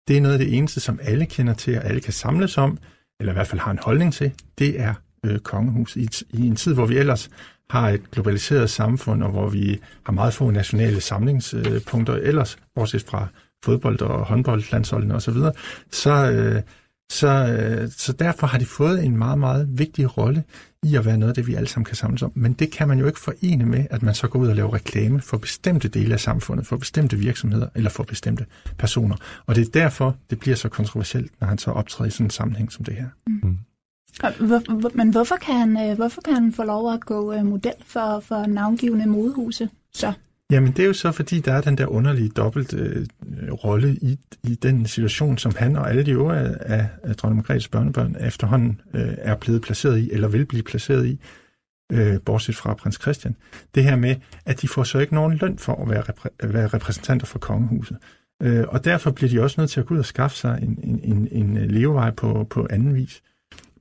Det 0.08 0.16
er 0.16 0.20
noget 0.20 0.32
af 0.32 0.38
det 0.38 0.56
eneste, 0.56 0.80
som 0.80 1.00
alle 1.02 1.26
kender 1.26 1.54
til, 1.54 1.78
og 1.78 1.84
alle 1.84 2.00
kan 2.00 2.12
samles 2.12 2.58
om, 2.58 2.78
eller 3.20 3.32
i 3.32 3.34
hvert 3.34 3.46
fald 3.46 3.60
har 3.60 3.70
en 3.70 3.78
holdning 3.82 4.14
til, 4.14 4.32
det 4.58 4.80
er 4.80 4.94
øh, 5.24 5.38
kongehus. 5.38 5.96
I, 5.96 6.08
I 6.30 6.46
en 6.46 6.56
tid, 6.56 6.74
hvor 6.74 6.86
vi 6.86 6.96
ellers 6.98 7.30
har 7.70 7.88
et 7.90 8.10
globaliseret 8.10 8.70
samfund, 8.70 9.22
og 9.22 9.30
hvor 9.30 9.48
vi 9.48 9.80
har 10.02 10.12
meget 10.12 10.34
få 10.34 10.50
nationale 10.50 11.00
samlingspunkter 11.00 12.14
øh, 12.16 12.28
ellers, 12.28 12.58
bortset 12.74 13.02
fra 13.02 13.26
fodbold 13.64 14.00
og 14.00 14.26
håndbold, 14.26 14.62
landsholdene 14.72 15.14
osv., 15.14 15.34
så, 15.34 15.52
så, 15.92 16.30
øh, 16.30 16.62
Så, 17.10 17.28
øh, 17.28 17.90
så 17.90 18.12
derfor 18.12 18.46
har 18.46 18.58
de 18.58 18.66
fået 18.66 19.04
en 19.04 19.16
meget, 19.16 19.38
meget 19.38 19.78
vigtig 19.78 20.18
rolle 20.18 20.44
i 20.82 20.96
at 20.96 21.04
være 21.04 21.18
noget 21.18 21.30
af 21.30 21.34
det, 21.34 21.46
vi 21.46 21.54
alle 21.54 21.68
sammen 21.68 21.84
kan 21.84 21.96
samles 21.96 22.22
om. 22.22 22.32
Men 22.34 22.52
det 22.52 22.70
kan 22.70 22.88
man 22.88 22.98
jo 22.98 23.06
ikke 23.06 23.20
forene 23.20 23.66
med, 23.66 23.86
at 23.90 24.02
man 24.02 24.14
så 24.14 24.28
går 24.28 24.38
ud 24.38 24.48
og 24.48 24.56
laver 24.56 24.74
reklame 24.74 25.20
for 25.20 25.36
bestemte 25.38 25.88
dele 25.88 26.14
af 26.14 26.20
samfundet, 26.20 26.66
for 26.66 26.76
bestemte 26.76 27.16
virksomheder 27.16 27.68
eller 27.74 27.90
for 27.90 28.02
bestemte 28.02 28.46
personer. 28.78 29.16
Og 29.46 29.54
det 29.54 29.66
er 29.66 29.70
derfor, 29.70 30.16
det 30.30 30.40
bliver 30.40 30.56
så 30.56 30.68
kontroversielt, 30.68 31.32
når 31.40 31.48
han 31.48 31.58
så 31.58 31.70
optræder 31.70 32.08
i 32.08 32.10
sådan 32.10 32.26
en 32.26 32.30
sammenhæng 32.30 32.72
som 32.72 32.84
det 32.84 32.94
her. 32.94 33.08
Mm. 33.26 33.58
Hvor, 34.20 34.96
men 34.96 35.10
hvorfor 35.10 35.36
kan, 35.36 35.54
han, 35.54 35.90
øh, 35.90 35.96
hvorfor 35.96 36.20
kan 36.20 36.34
han 36.34 36.52
få 36.52 36.64
lov 36.64 36.92
at 36.92 37.00
gå 37.00 37.32
øh, 37.32 37.46
model 37.46 37.74
for, 37.86 38.20
for 38.20 38.46
navngivende 38.46 39.06
modehuse 39.06 39.68
så? 39.92 40.12
Jamen 40.50 40.72
det 40.72 40.82
er 40.82 40.86
jo 40.86 40.92
så, 40.92 41.12
fordi 41.12 41.40
der 41.40 41.52
er 41.52 41.60
den 41.60 41.78
der 41.78 41.86
underlige 41.86 42.28
dobbelt 42.28 42.74
øh, 42.74 43.06
rolle 43.64 43.96
i, 43.96 44.18
i 44.44 44.54
den 44.54 44.86
situation, 44.86 45.38
som 45.38 45.52
han 45.56 45.76
og 45.76 45.90
alle 45.90 46.06
de 46.06 46.10
øvrige 46.10 46.40
af, 46.40 46.86
af 47.02 47.16
dronning 47.16 47.36
Margrethes 47.36 47.68
børnebørn 47.68 48.16
efterhånden 48.20 48.80
øh, 48.94 49.14
er 49.18 49.34
blevet 49.34 49.62
placeret 49.62 49.98
i, 49.98 50.12
eller 50.12 50.28
vil 50.28 50.46
blive 50.46 50.62
placeret 50.62 51.06
i, 51.06 51.20
øh, 51.92 52.20
bortset 52.24 52.56
fra 52.56 52.74
prins 52.74 52.98
Christian. 53.02 53.36
Det 53.74 53.84
her 53.84 53.96
med, 53.96 54.16
at 54.46 54.62
de 54.62 54.68
får 54.68 54.82
så 54.82 54.98
ikke 54.98 55.14
nogen 55.14 55.36
løn 55.36 55.58
for 55.58 55.82
at 55.82 55.90
være, 55.90 56.02
repræ- 56.02 56.46
være 56.46 56.66
repræsentanter 56.66 57.26
for 57.26 57.38
kongehuset. 57.38 57.96
Øh, 58.42 58.64
og 58.68 58.84
derfor 58.84 59.10
bliver 59.10 59.30
de 59.30 59.42
også 59.42 59.60
nødt 59.60 59.70
til 59.70 59.80
at 59.80 59.86
gå 59.86 59.94
ud 59.94 59.98
og 59.98 60.06
skaffe 60.06 60.36
sig 60.36 60.58
en, 60.62 60.78
en, 60.82 61.00
en, 61.02 61.28
en 61.30 61.70
levevej 61.70 62.10
på, 62.10 62.46
på 62.50 62.66
anden 62.70 62.94
vis. 62.94 63.22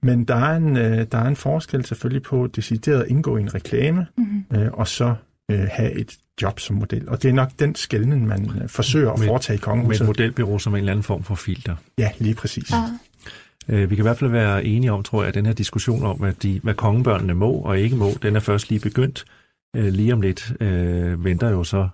Men 0.06 0.24
der 0.24 0.36
er, 0.36 0.58
en, 0.58 0.78
øh, 0.78 1.06
der 1.12 1.18
er 1.18 1.28
en 1.28 1.36
forskel 1.36 1.86
selvfølgelig 1.86 2.24
på 2.24 2.48
decideret 2.48 3.02
at 3.02 3.08
indgå 3.08 3.38
i 3.38 3.42
en 3.42 3.54
reklame, 3.56 4.08
mm-hmm. 4.18 4.58
øh, 4.58 4.72
og 4.72 4.88
så 4.88 5.16
øh, 5.52 5.68
have 5.72 5.92
et 5.92 6.18
job 6.42 6.60
som 6.60 6.76
model. 6.76 7.10
Og 7.10 7.24
det 7.24 7.30
er 7.30 7.34
nok 7.34 7.50
den 7.60 7.76
skældning, 7.76 8.28
man 8.28 8.52
øh, 8.62 8.70
forsøger 8.70 9.12
at 9.12 9.20
foretage 9.20 9.58
i 9.58 9.60
kongehuset. 9.60 10.02
Med 10.02 10.10
et 10.10 10.20
modelbyrå 10.20 10.60
som 10.60 10.74
en 10.74 10.80
eller 10.80 10.92
anden 10.92 11.04
form 11.04 11.24
for 11.24 11.36
filter. 11.36 11.76
Ja, 11.98 12.12
lige 12.20 12.36
præcis. 12.36 12.72
Ja. 12.72 12.78
Øh, 13.70 13.90
vi 13.90 13.96
kan 13.96 14.04
i 14.04 14.08
hvert 14.08 14.18
fald 14.18 14.32
være 14.32 14.66
enige 14.66 14.92
om, 14.92 15.04
tror 15.04 15.22
jeg, 15.22 15.28
at 15.28 15.34
den 15.34 15.46
her 15.46 15.54
diskussion 15.54 16.04
om, 16.04 16.18
hvad, 16.18 16.34
de, 16.34 16.60
hvad 16.64 16.74
kongebørnene 16.74 17.34
må 17.34 17.52
og 17.52 17.80
ikke 17.80 17.96
må, 17.96 18.10
den 18.22 18.36
er 18.36 18.40
først 18.40 18.70
lige 18.70 18.80
begyndt. 18.80 19.26
Øh, 19.76 19.94
lige 19.94 20.14
om 20.14 20.22
lidt 20.22 20.54
øh, 20.60 21.24
venter 21.24 21.50
jo 21.50 21.64
så 21.64 21.88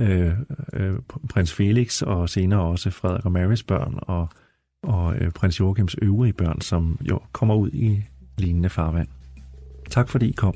øh, 0.00 0.32
øh, 0.72 0.94
prins 1.28 1.52
Felix 1.52 2.02
og 2.02 2.28
senere 2.28 2.60
også 2.60 2.90
Frederik 2.90 3.24
og 3.24 3.32
Marys 3.32 3.62
børn 3.62 3.94
og, 4.02 4.28
og 4.86 5.16
øh, 5.16 5.30
prins 5.30 5.60
Joachims 5.60 5.96
øvrige 6.02 6.32
børn, 6.32 6.60
som 6.60 6.98
jo 7.10 7.20
kommer 7.32 7.54
ud 7.54 7.70
i 7.72 8.02
lignende 8.38 8.70
farvand. 8.70 9.08
Tak 9.90 10.08
fordi 10.08 10.28
I 10.28 10.32
kom. 10.32 10.54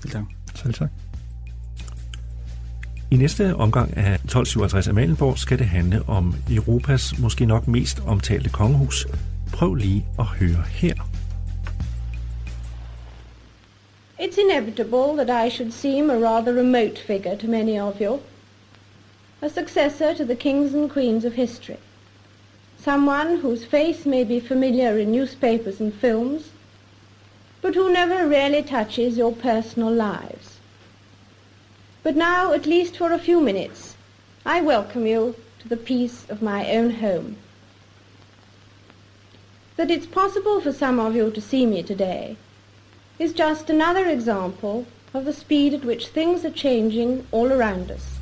Selv 0.00 0.12
tak. 0.12 0.24
Selv 0.54 0.74
tak. 0.74 0.90
I 3.10 3.16
næste 3.16 3.56
omgang 3.56 3.96
af 3.96 4.14
1257 4.14 4.88
Amalienborg 4.88 5.38
skal 5.38 5.58
det 5.58 5.66
handle 5.66 6.02
om 6.08 6.34
Europas 6.50 7.18
måske 7.18 7.46
nok 7.46 7.68
mest 7.68 8.02
omtalte 8.06 8.50
kongehus. 8.50 9.06
Prøv 9.52 9.74
lige 9.74 10.06
at 10.18 10.24
høre 10.24 10.62
her. 10.68 10.94
It's 14.20 14.38
inevitable 14.40 15.24
that 15.24 15.46
I 15.46 15.50
should 15.50 15.72
seem 15.72 16.10
a 16.10 16.14
rather 16.14 16.52
remote 16.58 17.00
figure 17.06 17.36
to 17.36 17.46
many 17.46 17.80
of 17.80 17.94
you. 18.00 18.18
A 19.42 19.48
successor 19.48 20.14
to 20.14 20.24
the 20.24 20.36
kings 20.36 20.74
and 20.74 20.90
queens 20.90 21.24
of 21.24 21.32
history. 21.32 21.76
Someone 22.86 23.38
whose 23.38 23.64
face 23.64 24.06
may 24.06 24.22
be 24.22 24.38
familiar 24.38 24.96
in 24.96 25.10
newspapers 25.10 25.80
and 25.80 25.92
films, 25.92 26.50
but 27.60 27.74
who 27.74 27.92
never 27.92 28.28
really 28.28 28.62
touches 28.62 29.16
your 29.18 29.32
personal 29.32 29.90
lives. 29.90 30.60
But 32.04 32.14
now, 32.14 32.52
at 32.52 32.64
least 32.64 32.96
for 32.96 33.10
a 33.10 33.18
few 33.18 33.40
minutes, 33.40 33.96
I 34.44 34.60
welcome 34.60 35.04
you 35.04 35.34
to 35.58 35.66
the 35.66 35.76
peace 35.76 36.26
of 36.28 36.42
my 36.42 36.70
own 36.70 36.90
home. 36.90 37.38
That 39.74 39.90
it's 39.90 40.06
possible 40.06 40.60
for 40.60 40.72
some 40.72 41.00
of 41.00 41.16
you 41.16 41.32
to 41.32 41.40
see 41.40 41.66
me 41.66 41.82
today 41.82 42.36
is 43.18 43.32
just 43.32 43.68
another 43.68 44.06
example 44.06 44.86
of 45.12 45.24
the 45.24 45.32
speed 45.32 45.74
at 45.74 45.84
which 45.84 46.06
things 46.06 46.44
are 46.44 46.50
changing 46.50 47.26
all 47.32 47.52
around 47.52 47.90
us. 47.90 48.15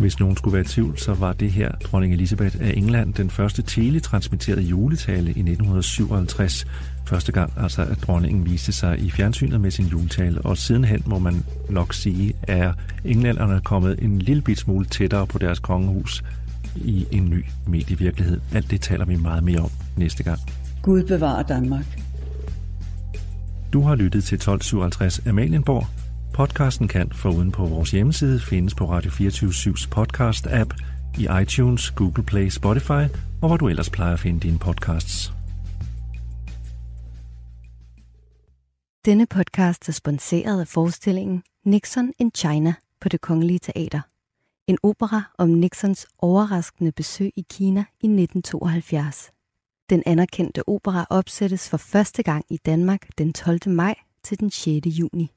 Hvis 0.00 0.20
nogen 0.20 0.36
skulle 0.36 0.52
være 0.52 0.62
i 0.62 0.68
tvivl, 0.68 0.98
så 0.98 1.14
var 1.14 1.32
det 1.32 1.50
her 1.52 1.70
dronning 1.70 2.12
Elisabeth 2.12 2.56
af 2.60 2.72
England 2.76 3.14
den 3.14 3.30
første 3.30 3.62
teletransmitterede 3.62 4.62
juletale 4.62 5.26
i 5.26 5.40
1957, 5.40 6.66
første 7.06 7.32
gang, 7.32 7.52
altså 7.56 7.82
at 7.82 8.02
dronningen 8.02 8.46
viste 8.46 8.72
sig 8.72 8.98
i 8.98 9.10
fjernsynet 9.10 9.60
med 9.60 9.70
sin 9.70 9.86
juletale, 9.86 10.40
og 10.40 10.56
sidenhen 10.56 11.02
må 11.06 11.18
man 11.18 11.44
nok 11.68 11.94
sige, 11.94 12.32
er 12.42 12.72
englænderne 13.04 13.60
kommet 13.64 14.02
en 14.02 14.18
lille 14.18 14.42
bit 14.42 14.58
smule 14.58 14.86
tættere 14.86 15.26
på 15.26 15.38
deres 15.38 15.58
kongehus 15.58 16.24
i 16.76 17.06
en 17.10 17.30
ny 17.30 17.44
medievirkelighed. 17.66 18.40
Alt 18.54 18.70
det 18.70 18.80
taler 18.80 19.04
vi 19.04 19.16
meget 19.16 19.44
mere 19.44 19.60
om 19.60 19.70
næste 19.96 20.22
gang. 20.22 20.40
Gud 20.82 21.02
bevarer 21.02 21.42
Danmark. 21.42 22.00
Du 23.72 23.80
har 23.82 23.94
lyttet 23.94 24.24
til 24.24 24.34
1257 24.34 25.26
Amalienborg. 25.26 25.99
Podcasten 26.40 26.88
kan 26.88 27.12
foruden 27.12 27.52
på 27.52 27.66
vores 27.66 27.90
hjemmeside 27.90 28.40
findes 28.40 28.74
på 28.74 28.84
Radio 28.90 29.10
24-7's 29.10 29.88
podcast-app, 29.96 30.74
i 31.18 31.28
iTunes, 31.42 31.90
Google 31.90 32.24
Play, 32.24 32.48
Spotify 32.48 33.04
og 33.42 33.48
hvor 33.48 33.56
du 33.56 33.68
ellers 33.68 33.90
plejer 33.90 34.12
at 34.12 34.20
finde 34.20 34.40
dine 34.40 34.58
podcasts. 34.58 35.32
Denne 39.04 39.26
podcast 39.26 39.88
er 39.88 39.92
sponsoreret 39.92 40.60
af 40.60 40.68
forestillingen 40.68 41.42
Nixon 41.64 42.12
in 42.18 42.30
China 42.36 42.74
på 43.00 43.08
det 43.08 43.20
Kongelige 43.20 43.58
Teater. 43.58 44.00
En 44.66 44.78
opera 44.82 45.22
om 45.38 45.48
Nixons 45.48 46.06
overraskende 46.18 46.92
besøg 46.92 47.32
i 47.36 47.44
Kina 47.50 47.80
i 47.80 48.06
1972. 48.06 49.30
Den 49.90 50.02
anerkendte 50.06 50.68
opera 50.68 51.06
opsættes 51.10 51.68
for 51.68 51.76
første 51.76 52.22
gang 52.22 52.44
i 52.50 52.56
Danmark 52.56 53.08
den 53.18 53.32
12. 53.32 53.60
maj 53.66 53.94
til 54.24 54.40
den 54.40 54.50
6. 54.50 54.86
juni. 54.86 55.32